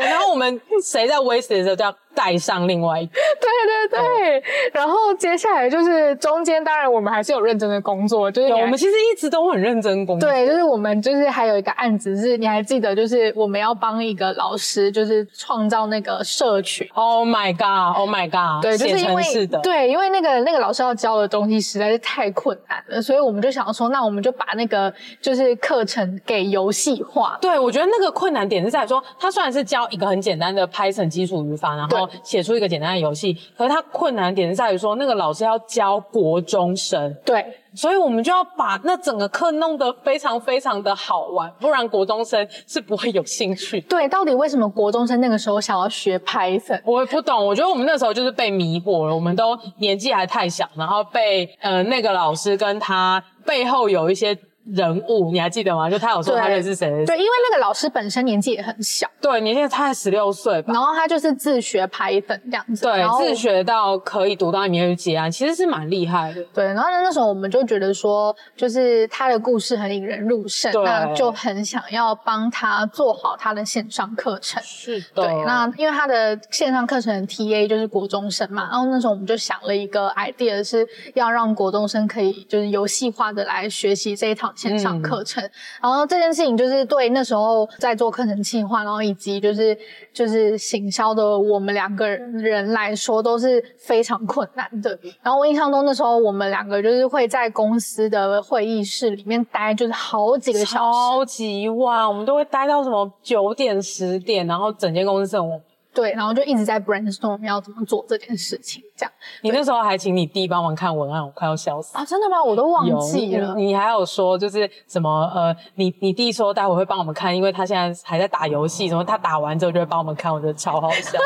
[0.01, 3.13] 然后我们谁在 wasted 的时候就要带上另外一个。
[3.41, 10.29] 对对对，然后接下来就是中间，当然我们还是有认真的工作，就是我们其实一直都很认真工作。
[10.29, 16.89] 对，就是我们就是还有一个案子是，你还记得，就是我们要帮一个老师，就是创造那个社群。
[16.95, 17.97] Oh my god!
[17.99, 18.63] Oh my god!
[18.63, 27.39] 对，就是因为是的，对，因为那个那个老师要教的东西实在是太困难了，所以我们就想说，那我们就把那个就是课程给游戏化。
[27.41, 37.15] 对，我觉得那个困难点是在说，他虽然是教一个很简单的 Python 基础语法，然后写出一个简单的游戏，可是他困难点是在于说，那个老师要教国中生。
[37.25, 37.45] 对。
[37.77, 43.81] 所以我们就要把那整个课弄得非常非常的好玩，不然国中生是不会有兴趣。
[43.81, 46.81] 对，到底为什么国中生那个时候想要学 Python？
[46.85, 54.39] 我也不懂，我觉得我们那时候就是被迷惑了，我们都年纪还太小，然后被呃那个老师跟他背后有一些。
[54.73, 55.91] 人物你还记得吗？
[55.91, 56.89] 就他有说他认识谁？
[57.05, 60.73] 对，因为那个老师本身年纪也很小，对，年纪他才十六岁吧。
[60.73, 66.43] 然后他就是自学 Python 这样子，对，自学到可以读到里面去结案，其实是蛮厉害的。
[66.55, 74.63] 对，然后呢，那时候我们就觉得说，就是他的故事很引人入胜，那就很想要帮他做好他的线上课程。
[74.63, 84.54] 是的，对，那因为他的线上课程的 TA 就是国中生嘛，然后那时候我们就想了一个 idea，是要让国中生可以就是游戏化的来学习这一套。
[84.55, 85.51] 线上课程，嗯，
[85.83, 89.77] 然后这件事情就是对那时候在做课程计划，然后以及就是
[90.13, 94.99] 就是行销的我们两个人来说都是非常困难的。
[95.23, 105.61] 然后我印象中那时候我们两个就是会在公司的会议室里面待，就是好几个小时，超级晚，我们都会待到什么九点十点，然后整间公司剩我。
[105.93, 109.13] 对，然后就一直在 brainstorm 要怎么做这件事情，这样。
[109.43, 112.05] 你那时候还请你弟帮忙看文案，我快要笑死啊！
[112.05, 112.43] 真的吗？
[112.43, 113.55] 我都忘记了。
[113.55, 121.19] 你，你还有说就是什么呃，你你弟说待会会帮我们看，因为他现在还在打游戏，什么他打完之后就会帮我们看，我觉得超好笑，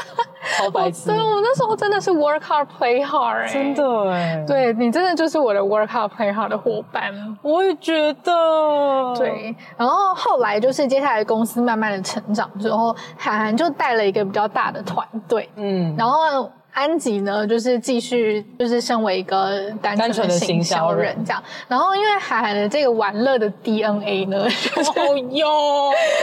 [0.57, 1.07] 超白痴。
[1.09, 4.45] 对，我那时候真的是 work hard play hard，欸，真的哎。
[4.47, 7.13] 对，你真的就是我的 work hard play hard 的伙伴。
[7.43, 9.15] 我也觉得。
[9.17, 14.59] 对，然后后来就是接下来公司慢慢的成长之后，海涵就带了一个比较大。
[14.59, 16.51] 大的团队，嗯，然后。
[16.79, 24.91] 安吉呢，就是继续就是身为一个单纯的行销人这样，然后因为海涵的这个玩乐的 DNA 呢， 就是
[25.33, 25.47] 有，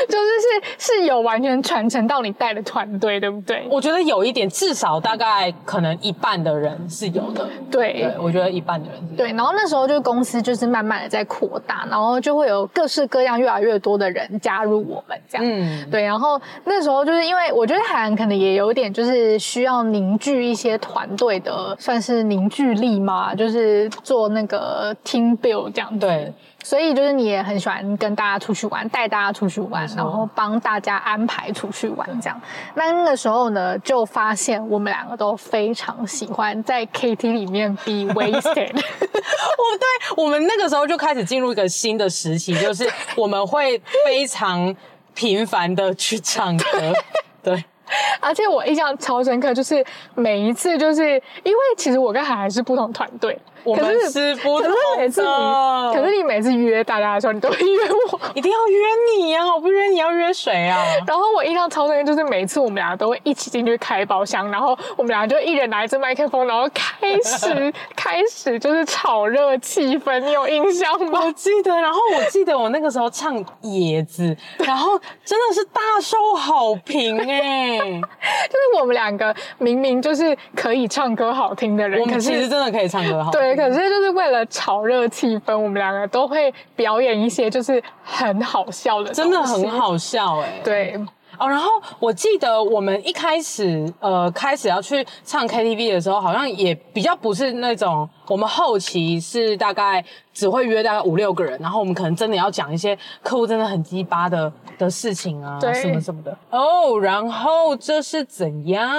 [0.07, 0.29] 就是
[0.77, 3.67] 是是有完全传承到你带的团队，对不对？
[3.69, 7.45] 我觉得有一点，至少大概可能一半的人是有的。
[7.69, 9.17] 对，对我觉得一半的人是有的。
[9.17, 15.45] 对，然后那时候就公司就是慢慢的在扩大，然后就会有各式各样越来越多的人加入我们这样。
[15.45, 20.44] 嗯，对，然后那时候就是因为我觉得海涵可能也有点就是需要凝聚。
[20.49, 26.05] 一些团队的算是凝聚力嘛，就是做那个 team build 这样子。
[26.05, 32.39] 对，所以就是你也很喜欢跟大家出去玩，带大家出去玩，然后帮大家安排出去玩这样。
[32.75, 38.71] 那那个时候呢，就发现我们两个都非常喜欢在 KT 里面 be wasted。
[38.75, 44.75] 我对，我们那个时候就开始进入一个新的时期，就是我们会非常
[45.13, 46.65] 频繁的去唱歌。
[47.43, 47.63] 对。
[48.19, 51.03] 而且我印象超深刻，就是每一次，就是
[51.43, 53.37] 因为其实我跟海海是不同团队。
[53.65, 57.79] 我们是不同的，可是每次你，可是你每次约大家的时候，你都会约
[58.11, 58.79] 我，一定要约
[59.17, 59.43] 你呀！
[59.45, 60.77] 我不约你要约谁啊？
[61.07, 70.19] 然后我印象超深刻，就是每次我们俩都会一起进去开包厢，然后我们俩就一人拿一支麦克风，然后开始 开始就是炒热气氛。
[70.19, 71.21] 你有印象吗？
[71.25, 74.23] 我记得，然后我记得我那个时候唱《野子》，
[74.65, 77.77] 然后真的是大受好评哎！
[78.45, 83.41] 就是我们两个明明就是可以唱歌好听的人，我们其实真的可以唱歌好听。
[83.41, 83.54] 对。
[83.55, 90.61] 可是就是为了炒热气氛，我们两个都会表演一些就是很好笑的，真的很好笑哎、欸。
[90.63, 91.05] 对，
[91.37, 106.37] 哦，然后我记得我们一开始呃开始要去唱 KTV 的时候，好像也比较不是那种，我们后期是大概只会约大概五六个人，然后我们可能真的要讲一些客户真的很鸡巴的的事情啊，对什么什么的。
[106.51, 108.89] 哦，然后这是怎样？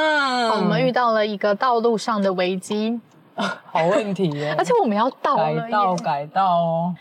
[0.51, 3.01] 我们遇到了一个道路上的危机，
[3.71, 4.55] 好问题耶！
[4.59, 6.95] 而且我们要到了，改道改道哦。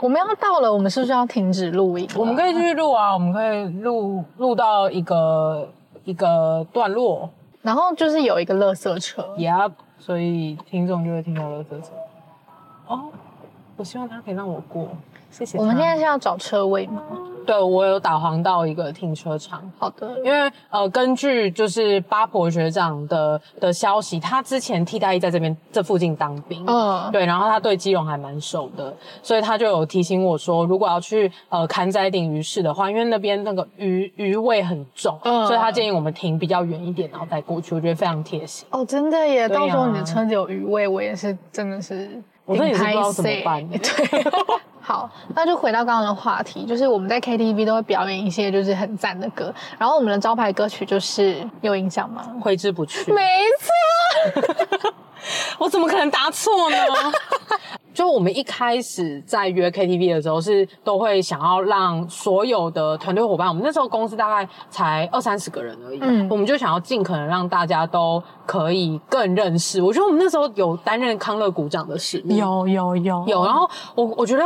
[0.00, 2.08] 我们要到了，我们是不是要停止录音？
[2.16, 5.68] 我们可以继续录啊，我们可以录录到一个
[6.04, 7.28] 一个段落，
[7.62, 11.90] 然后就是有一个垃圾车，Yep，所以听众就会听到垃圾车。
[12.86, 13.10] 哦，
[13.78, 14.88] 我希望他可以让我过，
[15.30, 15.56] 谢谢。
[15.56, 17.02] 我们现在是要找车位吗？
[17.46, 19.62] 对，我有导航到一个停车场。
[19.78, 38.68] 好的，因为呃，根据就是八婆学长的的消息，他之前替代役在这边这附近当兵，嗯，对，然后他对基隆还蛮熟的，所以他就有提醒我说，如果要去呃坎仔顶鱼市的话，因为那边那个鱼鱼味很重，嗯，所以他建议我们停比较远一点，然后再过去，我觉得非常贴心。
[38.70, 42.10] 哦，真的耶，啊、到时候你的车子有鱼味，我也是真的是，
[42.48, 43.68] 我真的也是不知道怎么办。
[43.68, 43.78] 对。
[44.80, 52.24] 好，那就回到刚刚的话题，就是我们在 KTV 都会表演一些就是很赞的歌，然后我们的招牌歌曲就是有印象吗？
[52.40, 53.12] 挥之不去。
[53.12, 53.22] 没
[54.80, 54.90] 错，
[55.58, 56.76] 我怎么可能答错呢？
[57.94, 69.82] 就我们一开始在约 KTV 的时候，是都会想要让所有的团队伙伴，我们那时候公司大概才二三十个人而已，嗯，我们就想要尽可能让大家都可以更认识。
[69.82, 74.44] 我觉得我们那时候有担任康乐股长的使命，有有有有，然后我我觉得。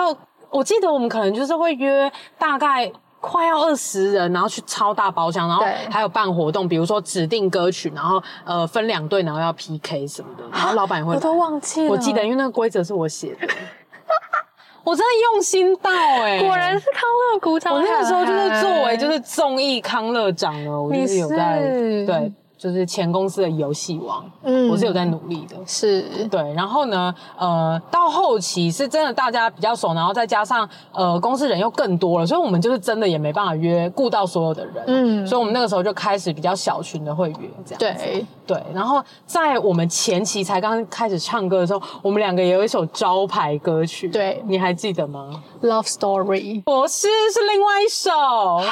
[0.54, 11.14] 我记得我们可能就是会约大概快要二十人，然后去超大包厢，然后还有办活动，比如说指定歌曲，然后呃分两队，然后要 PK 什么的，然后老板也会。
[11.14, 13.46] 我都忘记了，我记得，因为那个规则是我写的，
[14.82, 17.72] 我真的用心到哎、欸，果然是康乐鼓掌。
[17.72, 21.61] 我那个时候就是作为就是综艺康乐长了，我就是有在
[22.04, 22.32] 对。
[22.62, 26.40] 就是前公司的游戏王，嗯，我是有在努力的，是对。
[26.55, 38.62] 然后呢，呃，到后期是真的大家比较熟，然后再加上呃公司人又更多了，所以我们就是真的也没办法约顾到所有的人，嗯，所以我们那个时候就开始比较小群的会约这样子，对对。
[38.72, 48.64] 然后在我们前期才刚开始唱歌的时候，我们两个也有一首招牌歌曲，对，你还记得吗？Love Story，不是，是另外一首啊。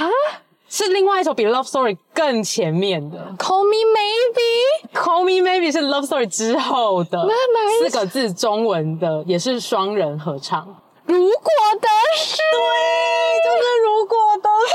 [0.73, 3.75] 是另外一首比 Love Story 更前面的，Call Me
[4.95, 7.29] Maybe，Call Me Maybe 是 Love Story 之后的
[7.81, 10.65] 四个字中文的，也是双人合唱。
[11.07, 11.29] 如果
[11.81, 12.61] 的事，对，
[13.43, 14.75] 就是如果的事。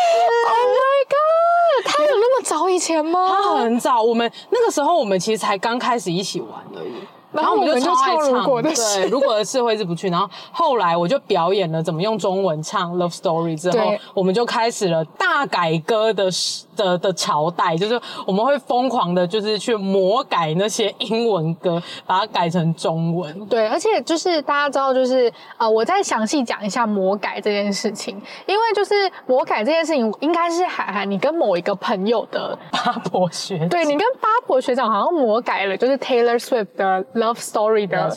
[0.49, 3.29] Oh my god，他有那么早以前吗？
[3.31, 6.91] 他很早，我们那个时候我们其实才刚开始一起玩而已。
[7.35, 10.09] 然后我们就超爱唱，如果的事对，如果的事挥之不去。
[10.09, 16.29] 然后后来我就表演了怎么用中文唱《Love Story》之后，我们就开始了大改歌的
[16.75, 23.45] 的的朝代，就是我们会疯狂的，就是去魔改那些英文歌，把它改成中文。
[23.47, 28.93] 对，而且就是大家知道，就是呃，我再详细讲一下魔改这件事情，因为就是
[29.25, 37.03] 魔改这件事情，应该是海涵你跟某一个朋友的八婆学，对，你跟八婆学长好像魔改了，就是 Taylor Swift 的。
[37.25, 38.07] Love Story 的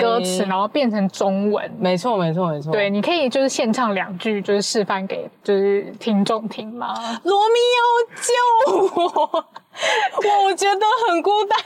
[0.00, 1.70] 歌词，然后变成中文。
[1.78, 2.72] 没错，没错，没错。
[2.72, 6.94] 对，你可以就是现唱两句，就是示范给就是听众听吗？
[7.22, 9.44] 罗密欧救我！
[10.46, 11.58] 我觉得很孤单。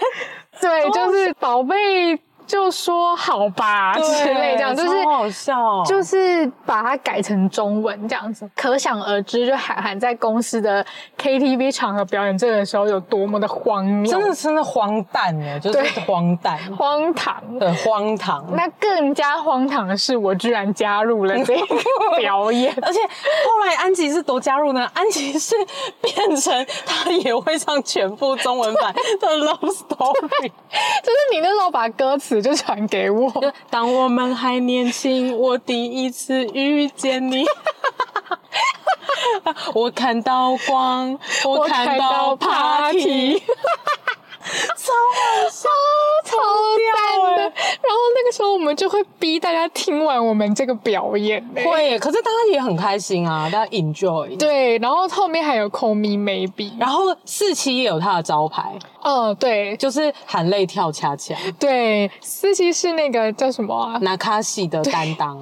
[0.60, 2.18] 对，就是宝贝。
[2.50, 10.84] 就说好吧之类这样，就是好笑，就是把它改成中文这样子，可想而知，就韩寒在公司的
[11.16, 18.44] KTV 场合表演这个的时候有多么的荒谬，真的真的荒诞呢，就是荒诞、荒唐，对，荒唐。
[18.56, 21.66] 那更加荒唐的是，我居然加入了这个
[22.18, 24.90] 表演，而且后来安琪是都加入呢？
[24.92, 25.54] 安琪是
[26.00, 30.50] 变成他也会唱全部中文版的 Love Story，
[31.00, 32.39] 就是你那时候把歌词。
[32.40, 33.33] 就传给我。
[33.68, 37.44] 当我们还年轻，我第一次遇见你。
[39.74, 43.42] 我看到光，我看到 party。
[44.42, 45.68] 超好笑，
[46.24, 46.37] 超
[46.96, 47.42] 赞的。
[47.42, 54.37] 然后那个时候我们就会逼大家听完我们这个表演，会，可是大家也很开心啊，大家 enjoy。
[54.38, 61.35] 对，然后后面还有 Call Me Maybe，然后四期也有他的招牌，嗯，对，就是含泪跳恰恰。
[61.59, 63.98] 对，四期是那个叫什么啊？
[64.00, 65.40] 那卡西的担当。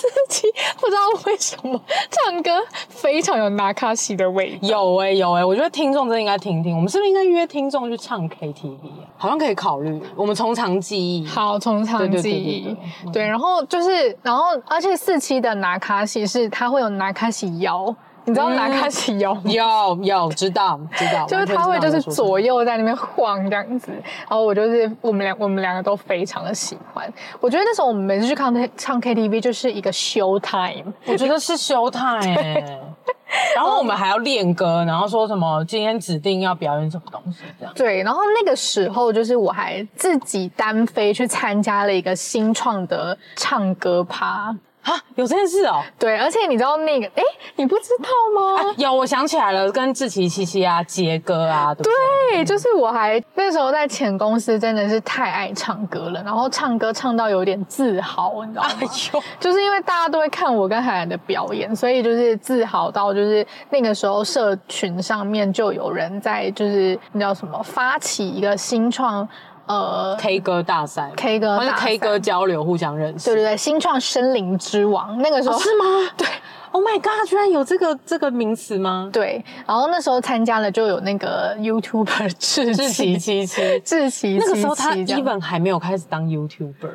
[0.00, 0.46] 对，四期
[0.80, 1.80] 不知道为什么
[2.10, 2.50] 唱歌
[2.88, 4.68] 非常有拿卡西的味道。
[4.68, 8.78] 有哎、欸、有哎、欸，我觉得听众真的应该听听，我们是不是应该约听众去唱？KTV
[9.16, 11.26] 好像可以考虑，我们从长计议。
[11.26, 12.76] 好，从长计议。
[13.12, 17.94] 对，然后就是，然后而且四期的拿卡西是它会有拿卡西摇。
[18.28, 27.10] 你知道拿卡西有有有知道知道，就是他会就是左右在那边晃这样子，然后我就是我们两我们两个都非常的喜欢。
[27.40, 32.80] 我觉得那时候我们每次去看唱 KTV 就是一个 show time，我觉得是 show time 欸。
[33.54, 37.74] 然后我们还要练歌，然后说什么今天指定要表演什么东西这样。
[37.74, 44.56] 对，然后那个时候就是我还自己单飞去参加了一个新创的唱歌趴。
[44.88, 45.82] 啊，有这件事哦！
[45.98, 47.22] 对，而且你知道那个，哎，
[47.56, 48.62] 你不知道吗？
[48.62, 51.84] 啊、有，我想起来了，跟志奇七七啊，杰哥啊，对，
[52.32, 58.70] 对，就是我还那时候在前公司真的是太爱唱歌了，然后唱歌唱到有点自豪，你知道吗？
[58.80, 69.28] 哎呦，就是因为大家都会看我跟海涵的表演，所以就是自豪到就是那个时候社群上面就有人在就是你知道什么发起一个新创。
[69.68, 73.26] 呃，K 歌大赛，K 歌，或是 K 歌交流，互相认识。
[73.26, 76.10] 对对对，新创森林之王，那个时候、哦、是吗？
[76.16, 76.26] 对
[76.72, 79.10] ，Oh my God，居然有这个这个名词吗？
[79.12, 86.90] 对，然后那时候参加了就有那个 YouTuber 志奇七七，志奇那个时候他 even 还没有开始当 YouTuber。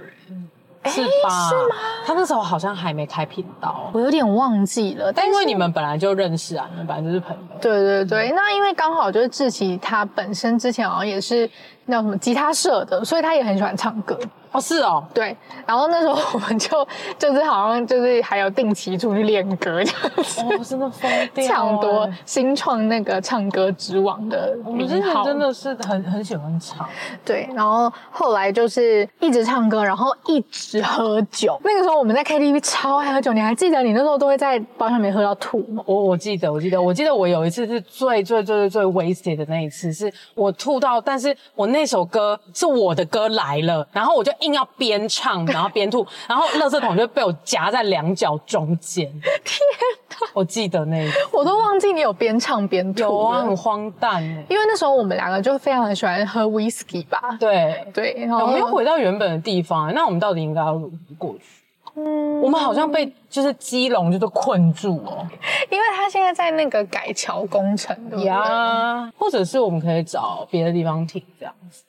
[0.85, 1.49] 是吧？
[1.49, 1.75] 是吗？
[2.05, 5.13] 他那时候好像还没开频道，我有点忘记了。
[5.13, 7.41] 但因为你们本来就认识啊，你们本来就是朋友。
[7.61, 11.49] 对对对，那因为刚好就是志奇他本身之前好像也是
[11.85, 14.17] 那什么吉他社的，所以他也很喜欢唱歌。
[14.51, 24.69] 哦，是哦，对，然后那时候我们就就是好像就是还有定期出去练歌这样子，哦，真的疯掉，抢夺新创那个唱歌之王的名号。
[24.69, 26.87] 我们之前真的是很很喜欢唱，
[27.25, 31.59] 对，然后后来就是一直唱歌，然后一直喝酒。
[31.63, 35.81] 那个时候我们在 KTV 超爱喝酒，你还记得你那时候都会在包厢里面喝到吐吗？
[35.87, 44.31] 我我记得，我记得，我记得我有一次是最最最最最 wasted 的那一次，是我吐到，但是我那首歌是我的歌来了，然后我就。
[44.43, 49.09] 硬要边唱然后边吐， 然后垃圾桶就被我夹在两脚中间。
[49.45, 49.57] 天
[50.09, 50.27] 哪！
[50.33, 53.03] 我记得那个，我都忘记你有边唱边吐。
[53.03, 54.21] 有啊，很荒诞。
[54.49, 57.37] 因为那时候我们两个就非常的喜欢喝 whisky 吧。
[57.39, 59.93] 对对，然后我们又回到原本的地方。
[59.93, 61.62] 那我们到底应该要如何过去？
[61.95, 65.27] 嗯，我们好像被就是基隆就是困住哦，
[65.69, 68.25] 因为他现在在那个改桥工程，对不对？
[68.25, 71.83] 呀，或者是我们可以找别的地方停这样子。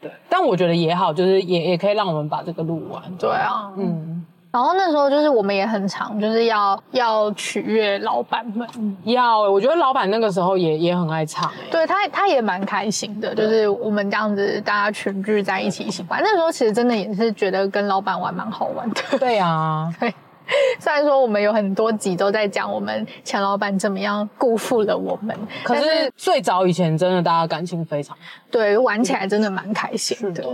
[0.00, 3.02] 对，但我觉得也好，就是也也可以让我们把这个录完。
[3.18, 8.66] 对啊，嗯，然后那时候就是我们也很常，就是要要取悦老板们。
[9.04, 16.20] 要，我觉得老板那个时候也也很爱唱，对他他也蛮开心的，就是我们这样子大家群聚在一起一起玩。
[16.22, 19.18] 那时候其实真的也是觉得跟老板玩蛮好玩的。
[19.18, 20.12] 对啊， 对。
[20.80, 30.44] 虽然说我们有很多集都在讲我们前老板怎么样辜负了我们，可是最早以前真的大家感情非常好，对，玩起来真的蛮开心的，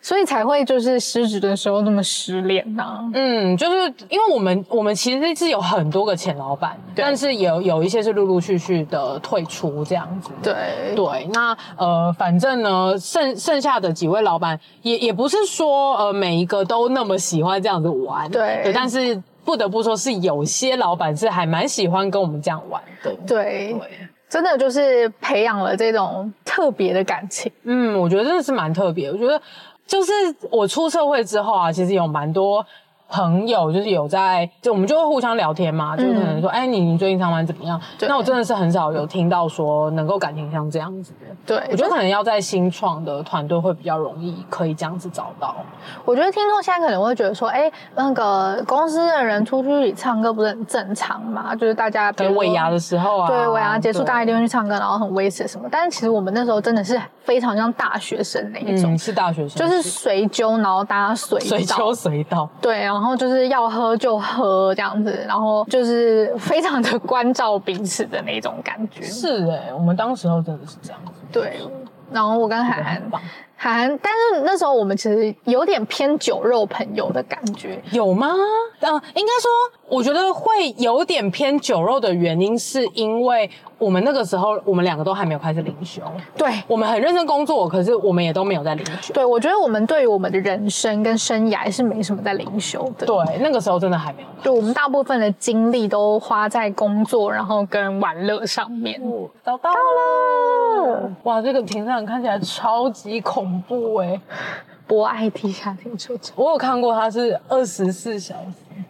[0.00, 3.10] 所以才会就是失职的时候那么失恋呐、啊。
[3.14, 3.76] 嗯，就是
[4.08, 10.30] 因为我们我们其实是有很多个前老板，但是有有一些是陆陆续续的退出这样子。
[10.42, 10.54] 对
[10.94, 19.22] 对，那呃，反正呢，剩剩下的几位老板也也不是说呃每一个都那么喜欢这样子玩，对，对，但是。
[19.46, 23.14] 不得不说，是有些老板是还蛮喜欢跟我们这样玩的。
[23.28, 23.76] 对，对，
[24.28, 27.50] 真的就是培养了这种特别的感情。
[27.62, 29.10] 嗯，我觉得真的是蛮特别。
[29.10, 29.40] 我觉得
[29.86, 30.12] 就是
[30.50, 32.64] 我出社会之后啊，其实有蛮多。
[33.08, 37.80] 朋友就是有在，就我们就会互相聊天嘛，嗯、就可能说，哎、欸，你你最近上班怎么样？
[38.00, 41.26] 那我真的是很少有听到说能够感情像这样子的。
[41.46, 45.54] 对，我觉得可能要在新创的团队会比较容易可以这样子找到。
[46.04, 51.54] 我觉得听众现在可能会觉得说，哎、欸，那个公司的人出去唱歌不是很正常嘛？
[51.54, 55.68] 就是大家给尾牙的时候啊，对，尾牙结束大家一定会去唱歌，然后很 wasted 什么。
[55.70, 69.02] 但是其实我们那时候真的是非常像大学生那一种，嗯、是大学生，就是随揪，然后大家随随揪随到，对，然后就是要喝就喝这样子，然后就是非常的关照彼此的那种感觉。
[69.02, 71.12] 是哎、欸，我们当时候真的是这样子。
[71.32, 71.60] 对，
[72.12, 73.02] 然后我跟海涵。
[73.58, 78.28] 海涵，但是那时候我们其实有点偏酒肉朋友的感觉，有吗？
[78.80, 79.50] 嗯，应该说，
[79.88, 86.02] 我觉得会有点偏酒肉的原因，是因为我们那个时候我们两个都还没有开始领休，
[86.36, 89.14] 对，我们很认真工作，可是我们也都没有在领休。
[89.14, 93.06] 对，我觉得我们对于我们的人生跟生涯是没什么在领休的。
[93.06, 94.28] 对，那个时候真的还没有。
[94.42, 99.00] 对，我们大部分的精力都花在工作，然后跟玩乐上面。
[99.42, 101.10] 找到了！
[101.22, 103.45] 哇，这个停车场看起来超级恐。
[103.46, 104.20] 恐怖哎、欸！
[104.88, 108.84] 博爱地下停车场，我有看过，它是二十四小时。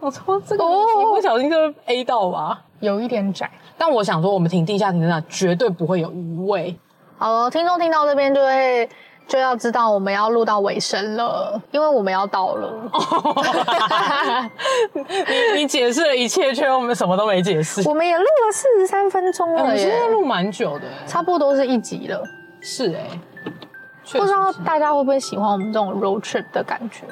[0.00, 3.50] 我说这个一不小心就会 A 到吧，有一点窄。
[3.76, 6.74] 但我想说，我们停地下停车场绝对不会有余味。
[7.18, 8.88] 好了，听众听到这边就会
[9.28, 12.72] 就要知道我们要录到尾声了，因为我们要到了。
[14.94, 15.04] 你
[15.60, 17.86] 你解释了一切，却我们什么都没解释。
[17.86, 22.22] 我们也录了四十三分钟了耶，现在录蛮久的，差不多是一集了。
[22.62, 23.06] 是哎，
[24.18, 27.04] 不知道大家会不会喜欢我们这种 road trip 的感觉？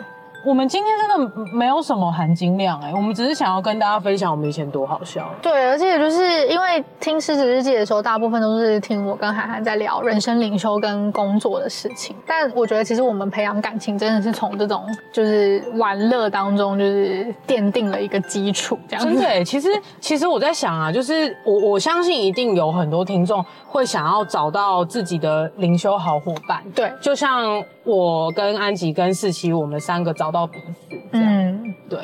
[0.44, 5.28] 我们今天真的没有什么含金量哎，我们只是想要跟大家分享我们以前多好笑。
[5.42, 12.14] 对，而且就是因为听狮子日记的时候，大部分都是听我跟涵涵在聊人生灵修跟工作的事情。
[12.26, 18.78] 但我觉得其实我们培养感情真的是从这种就是玩乐当中，就是奠定了一个基础。
[18.88, 19.12] 这样子。
[19.12, 19.68] 真的，其实
[20.00, 26.62] 其实我在想啊，就是我我相信一定有很多听众会想要找到自己的灵修好伙伴。
[26.74, 30.38] 对，就像我跟安吉跟四七，我们三个找到。
[30.38, 31.98] 到彼此，嗯，对。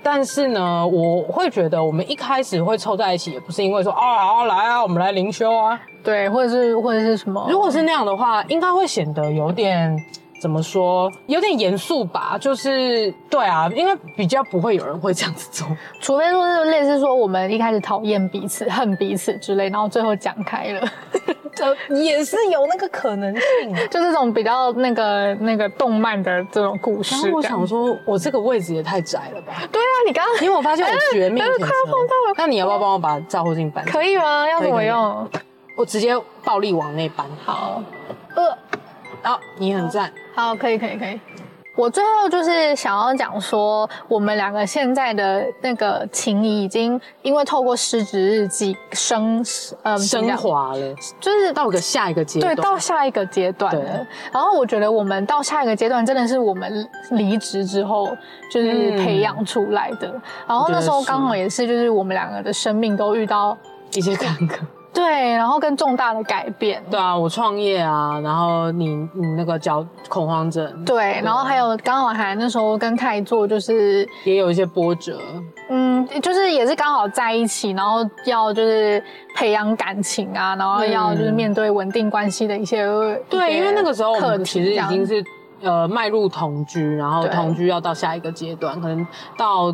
[0.00, 7.44] 但是呢，我会觉得我们一开始会凑在一起，也不是因为说啊，好来啊，我们来灵修啊，对，或者是或者是什么。
[7.50, 9.92] 如果是那样的话，应该会显得有点
[10.40, 12.38] 怎么说，有点严肃吧？
[12.40, 15.66] 就是对啊，因为比较不会有人会这样子做，
[16.00, 20.88] 除非说是类似说我们一开始讨厌彼此、恨彼此之类，然后最后讲开了。
[21.90, 27.14] 也是有那个可能性， 就这种比较那个那个动漫的这种故事。
[27.14, 29.52] 然后我想说，我这个位置也太窄了吧？
[29.70, 32.34] 对啊，你刚刚因为我发现我绝命， 快要碰到了。
[32.38, 33.84] 那你要不要帮我把照护镜搬？
[33.84, 34.48] 可以吗？
[34.48, 35.28] 要怎么用？
[35.76, 37.26] 我直接暴力往内搬。
[37.44, 37.82] 好，
[38.34, 38.56] 呃，
[39.22, 40.12] 好，你很赞。
[40.34, 41.20] 好，可以，可以，可以。
[41.76, 49.42] 我最后就是想要讲说，我们两个现在的那个情谊已经因为透过失职日记升
[49.82, 54.06] 呃升华了，就是到个下一个阶段，对，到下一个阶段了。
[54.32, 58.14] 然后我觉得我们到下一个阶段真的是我们离职之后
[58.52, 60.08] 就是培养出来的。
[60.08, 63.56] 嗯、然后那时候刚好也是就是我们两个的生命都遇到
[63.94, 64.58] 一些坎坷。
[64.92, 66.82] 对，然后跟重大的改变。
[66.90, 70.66] 对啊，我创业啊，然后你你那个脚恐慌症。
[70.84, 75.18] 对，对然后还有刚好还那时候跟太座就是也有一些波折。
[75.68, 79.02] 嗯，就是也是刚好在一起，然后要就是
[79.36, 82.82] 培养感情啊，然后要就是面对稳定关系的一些。
[82.82, 85.24] 嗯、对，因为那个时候我们其实已经是
[85.62, 89.06] 呃迈入同居，然后同居要到下一个阶段，可能
[89.38, 89.70] 到。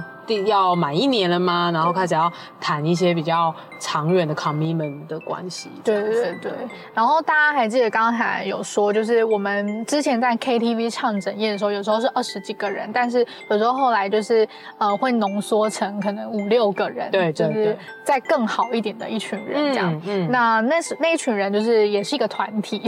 [0.46, 1.70] 要满一年了吗？
[1.72, 5.70] 然后开始要谈一些比较长远的 commitment 的关系。
[5.84, 6.52] 对对对对。
[6.94, 14.48] 然后大家还记得刚才有说，就是我们之前在 KTV 唱整夜的时候，有时候是二十几个人，但是有时候后来就是
[14.78, 19.92] 呃会浓缩成可能五六个人，对，就是再更好一点的一群人这样。
[20.06, 20.26] 嗯。
[20.26, 22.78] 嗯，那那是那一群人就是也是一个团体。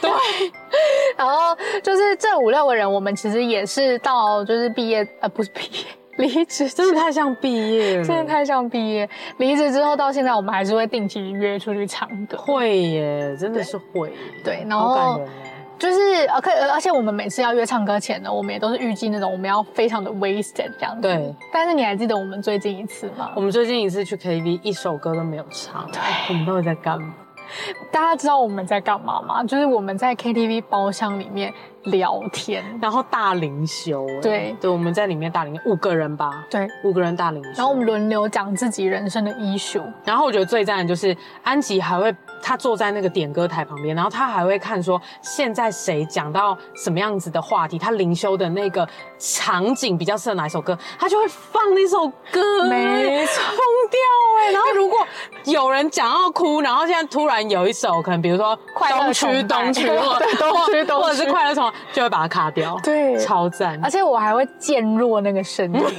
[0.00, 0.10] 对。
[1.16, 5.84] 然后就是这五六个人，我们其实也是到就是毕业呃不是毕业。
[6.18, 9.08] 离职真的太像毕业了，真的太像毕业。
[9.38, 12.36] 离职之后到现在，我们还是会定期约出去唱歌。
[12.38, 14.12] 会耶，真的是会。
[14.42, 15.20] 对，然后
[15.78, 21.02] 就是呃，可而且我们每次要约唱歌前呢，我们也都是预计那种我们要非常的 wasted 这样子。
[21.02, 21.34] 对。
[21.52, 23.32] 但是你还记得我们最近一次吗？
[23.36, 25.86] 我们最近一次去 KTV，一首歌都没有唱。
[25.92, 26.00] 对。
[26.30, 27.14] 我们到底在干嘛？
[27.92, 29.42] 大家知道我们在干嘛吗？
[29.44, 31.52] 就是我们在 KTV 包厢里面。
[31.86, 34.52] 聊天，然后大灵修，对。
[34.60, 42.12] 对，我们在里面大灵五个人吧，对，五个人大灵修，然后我们轮流讲自己人生的 issue，然后我觉得最赞的就是安吉还会，
[42.46, 48.88] 他坐在那个点歌台旁边，然后他还会看说现在谁讲到什么样子的话题，他灵修的那个
[49.18, 53.58] 场景比较适合哪一首歌，他就会放那首歌，没错，疯
[53.90, 53.98] 掉
[54.38, 54.52] 哎！
[54.52, 55.04] 然后如果
[55.46, 58.56] 有人讲要哭，然后现在突然有一首可能比如说
[58.90, 61.68] 东区东区，对 东区东，或者是快乐从。
[61.92, 65.98] 就会把它卡掉，对，超赞，而且我还会渐弱那个声音， 好赞，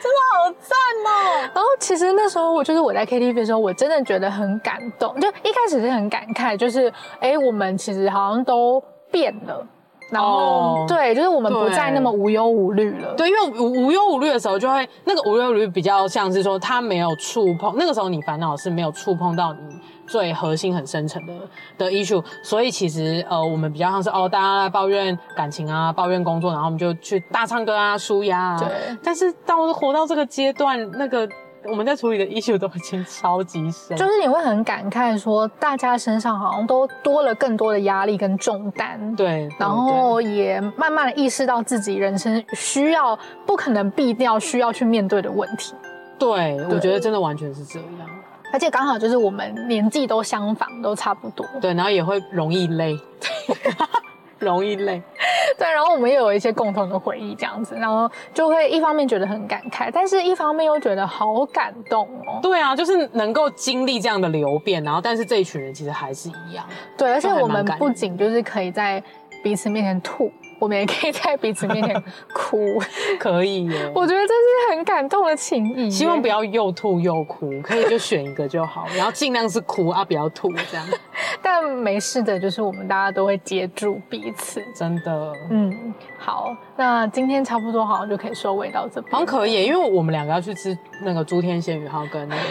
[0.00, 1.50] 真的好赞哦。
[1.54, 6.88] 然后其实那时候我就是我在 KTV 的时候，我真的觉得很感动，就一开始是很感慨，就是
[7.20, 9.66] 哎、欸，我们其实好像都变了。
[10.10, 13.14] 然后，oh, 对，就是我们不再那么无忧无虑了。
[13.14, 19.60] 对，因为无无忧无虑的时候，就会那个无忧无虑比较像是说，他没有触碰，那个时候你烦恼是没有触碰到你
[20.06, 21.32] 最核心、很深层的
[21.78, 22.22] 的 issue。
[22.44, 28.58] 所以其实呃，我们比较像是哦，大家抱怨感情啊，抱怨工作，然后我们就去大唱歌啊，舒压啊。
[28.58, 28.68] 对。
[29.02, 31.26] 但是到活到这个阶段，那个。
[31.68, 45.74] 我们在处理的 issue 都已经超级深，就是你会很感慨说，大家身上好像都多了更多的压力跟重担，对，然后也慢慢的意识到自己人生需要不可能避掉需要去面对的问题。
[46.18, 48.08] 对，对我觉得真的完全是这样，
[48.52, 52.98] 而且刚好就是我们年纪都相仿，都差不多，对，然后也会容易累。
[54.44, 55.02] 容易累，
[55.58, 62.40] 对，然后我们也有一些共同的回忆，这样子，然后就会一方面觉得很感慨，但是一方面又觉得好感动哦。
[62.42, 66.64] 对啊，就是能够经历这样的流变，然后但是这一群人其实还是一样。
[66.96, 69.02] 对，而且我们不仅就是可以在
[69.42, 70.30] 彼此面前吐。
[70.62, 72.80] 我们也可以在彼此面前 哭，
[73.18, 73.90] 可以耶。
[73.92, 75.90] 我觉得这是很感动的情谊。
[75.90, 80.86] 希望不要又吐又哭，可以就选一个就好，然后尽量是哭啊，不要吐这样。
[81.42, 85.32] 但没事的，就是我们大家都会接住彼此，真的。
[85.50, 85.92] 嗯，
[86.24, 89.10] 好，那今天差不多好像就可以收尾到这边。
[89.10, 92.42] 好像可以，因为我们两个要去吃那个诸天鲜鱼号跟那个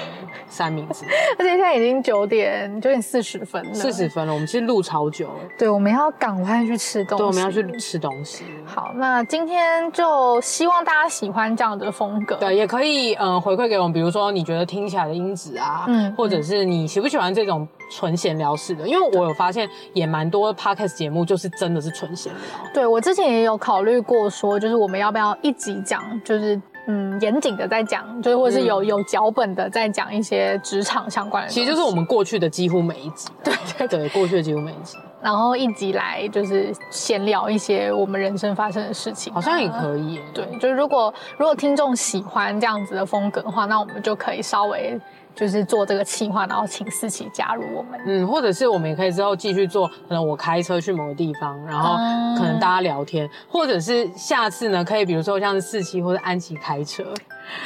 [0.45, 1.05] 三明治，
[1.39, 4.34] 而且现在已经九点九点四十分了，四十分了。
[4.34, 5.39] 我们其实录超久了。
[5.57, 7.24] 对，我们要赶快去吃东西。
[7.24, 8.43] 对，我们要去吃东西。
[8.65, 12.36] 好，那今天就希望大家喜欢这样的风格。
[12.36, 18.87] 对，也可以嗯、呃、回馈给我们，比如说你觉得听起来的音质啊，嗯，或者是你喜不喜欢这种纯闲聊式的？
[18.87, 22.73] 因为我有发现也蛮多 podcast 节目就是真的是纯闲聊。
[22.73, 26.59] 对，我之前也有考虑过说，就是我们要不要一集讲，就是。
[26.87, 44.99] 嗯，严谨的在讲，就是或者是有、嗯、有脚本的在讲一些职场相关的，其实就是我们过去的几乎每一集， 对对对，对，过去的几乎每一集，然后一集来就是闲聊一些我们人生发生的事情，好像也可以，对，就是如果如果听众喜欢这样子的风格的话，那我们就可以稍微。
[45.36, 47.99] 就是做这个企划，然后请思琪加入我们。
[48.05, 51.95] 嗯，或者是我们也可以之后继续做，可能我开车去某个地方，然后
[52.38, 57.03] 可能大家聊天，嗯、或者是下次呢，可以比如说像是四琪或者安琪开车。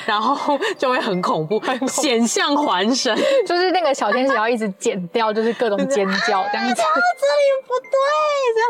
[0.06, 3.16] 然后就会很恐怖，险象环生，
[3.46, 6.82] 就是那个小天使要一直剪掉，就是各种尖叫这样子。
[6.82, 8.00] 啊、这里不对，
[8.54, 8.70] 这样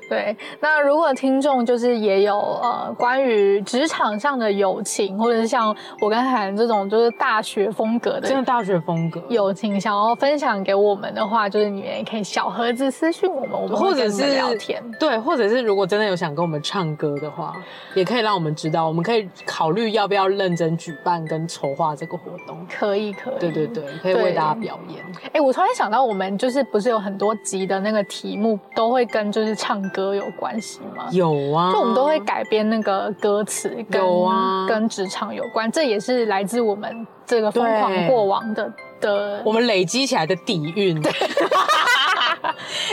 [0.10, 0.36] 对。
[0.60, 14.82] 那如果听众就是也有呃关于职场上的友情，或者是像我跟海涵这种就是大学风格的，真的大学风格友情，想要分享给我们的话，就是你们也可以小盒子私信我们，我们或者是聊天。
[14.98, 17.54] 对，或者是如果真的有想跟我们唱歌的话，
[17.94, 20.43] 也可以让我们知道，我们可以考虑要不要认。
[20.44, 25.02] 认真举办跟筹划这个活动，可以可以，对对对，可以为大家表演。
[25.28, 31.06] 哎、欸，我突然想到，我们就是不是有很多集的那个题目都会跟就是唱歌有关系吗？
[31.12, 38.70] 有啊，就我们都会改编那个歌词，有啊，跟职场有关，这也是来自我们这个疯狂过往的
[39.00, 41.02] 的，我们累积起来的底蕴。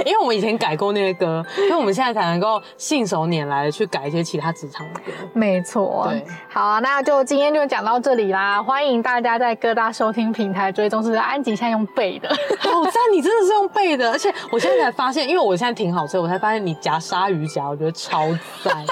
[0.03, 5.11] 对因为我们以前改过那个歌，所以我们现在才能够信手拈来的去改一些其他职场的歌。
[5.33, 8.61] 没错，对，好啊，那就今天就讲到这里啦。
[8.61, 12.29] 欢迎大家在各大收听平台追踪，是安吉现在用背的，
[12.59, 12.93] 好赞！
[13.11, 18.27] 你真的是用背的，而且我现在才发现，因为我现在挺好车，我才发现你夹鲨鱼夹，我觉得超
[18.63, 18.85] 赞。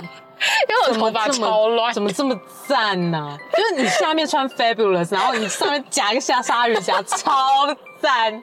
[0.70, 2.34] 因为我头发超乱，怎么这么
[2.66, 3.38] 赞呢、啊？
[3.58, 7.68] 就是你下面穿 fabulous，然后你上面夹一个下鲨鱼夹，超
[8.00, 8.42] 赞。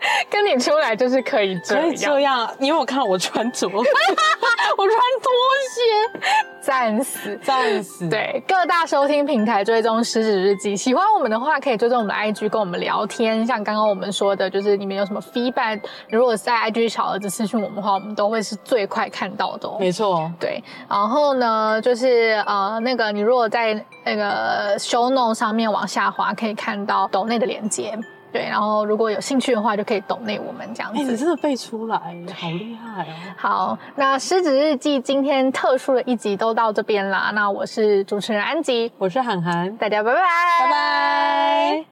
[0.30, 5.32] 跟你出来就是可以这样，可以这样，因为我看我穿着， 我穿拖
[5.74, 6.20] 鞋，
[6.60, 8.08] 赞死，赞死。
[8.08, 13.46] 对，各大收听平台追踪失职日记，喜欢我们的话可以追踪我们的 IG 跟我们聊天。
[13.46, 15.80] 像刚刚我们说的，就是你们有什么 feedback，
[16.10, 19.68] 如果在 IG 小儿子私讯我们的话，我们都会是最快看到的。
[19.80, 20.62] 没错，对。
[20.88, 23.74] 然后呢，就是呃，那个你如果在
[24.04, 27.98] 那个 show note 上面往下滑，可以看到抖内的连结。
[28.32, 31.00] 对，然后如果有兴趣的话，就可以懂内我们这样子。
[31.00, 33.14] 哎，你真的背出来，好厉害哦！
[33.36, 37.30] 好，那狮子日记今天特殊的一集都到这边啦。
[37.34, 40.20] 那我是主持人安吉，我是涵涵，大家拜拜，
[40.60, 41.84] 拜拜。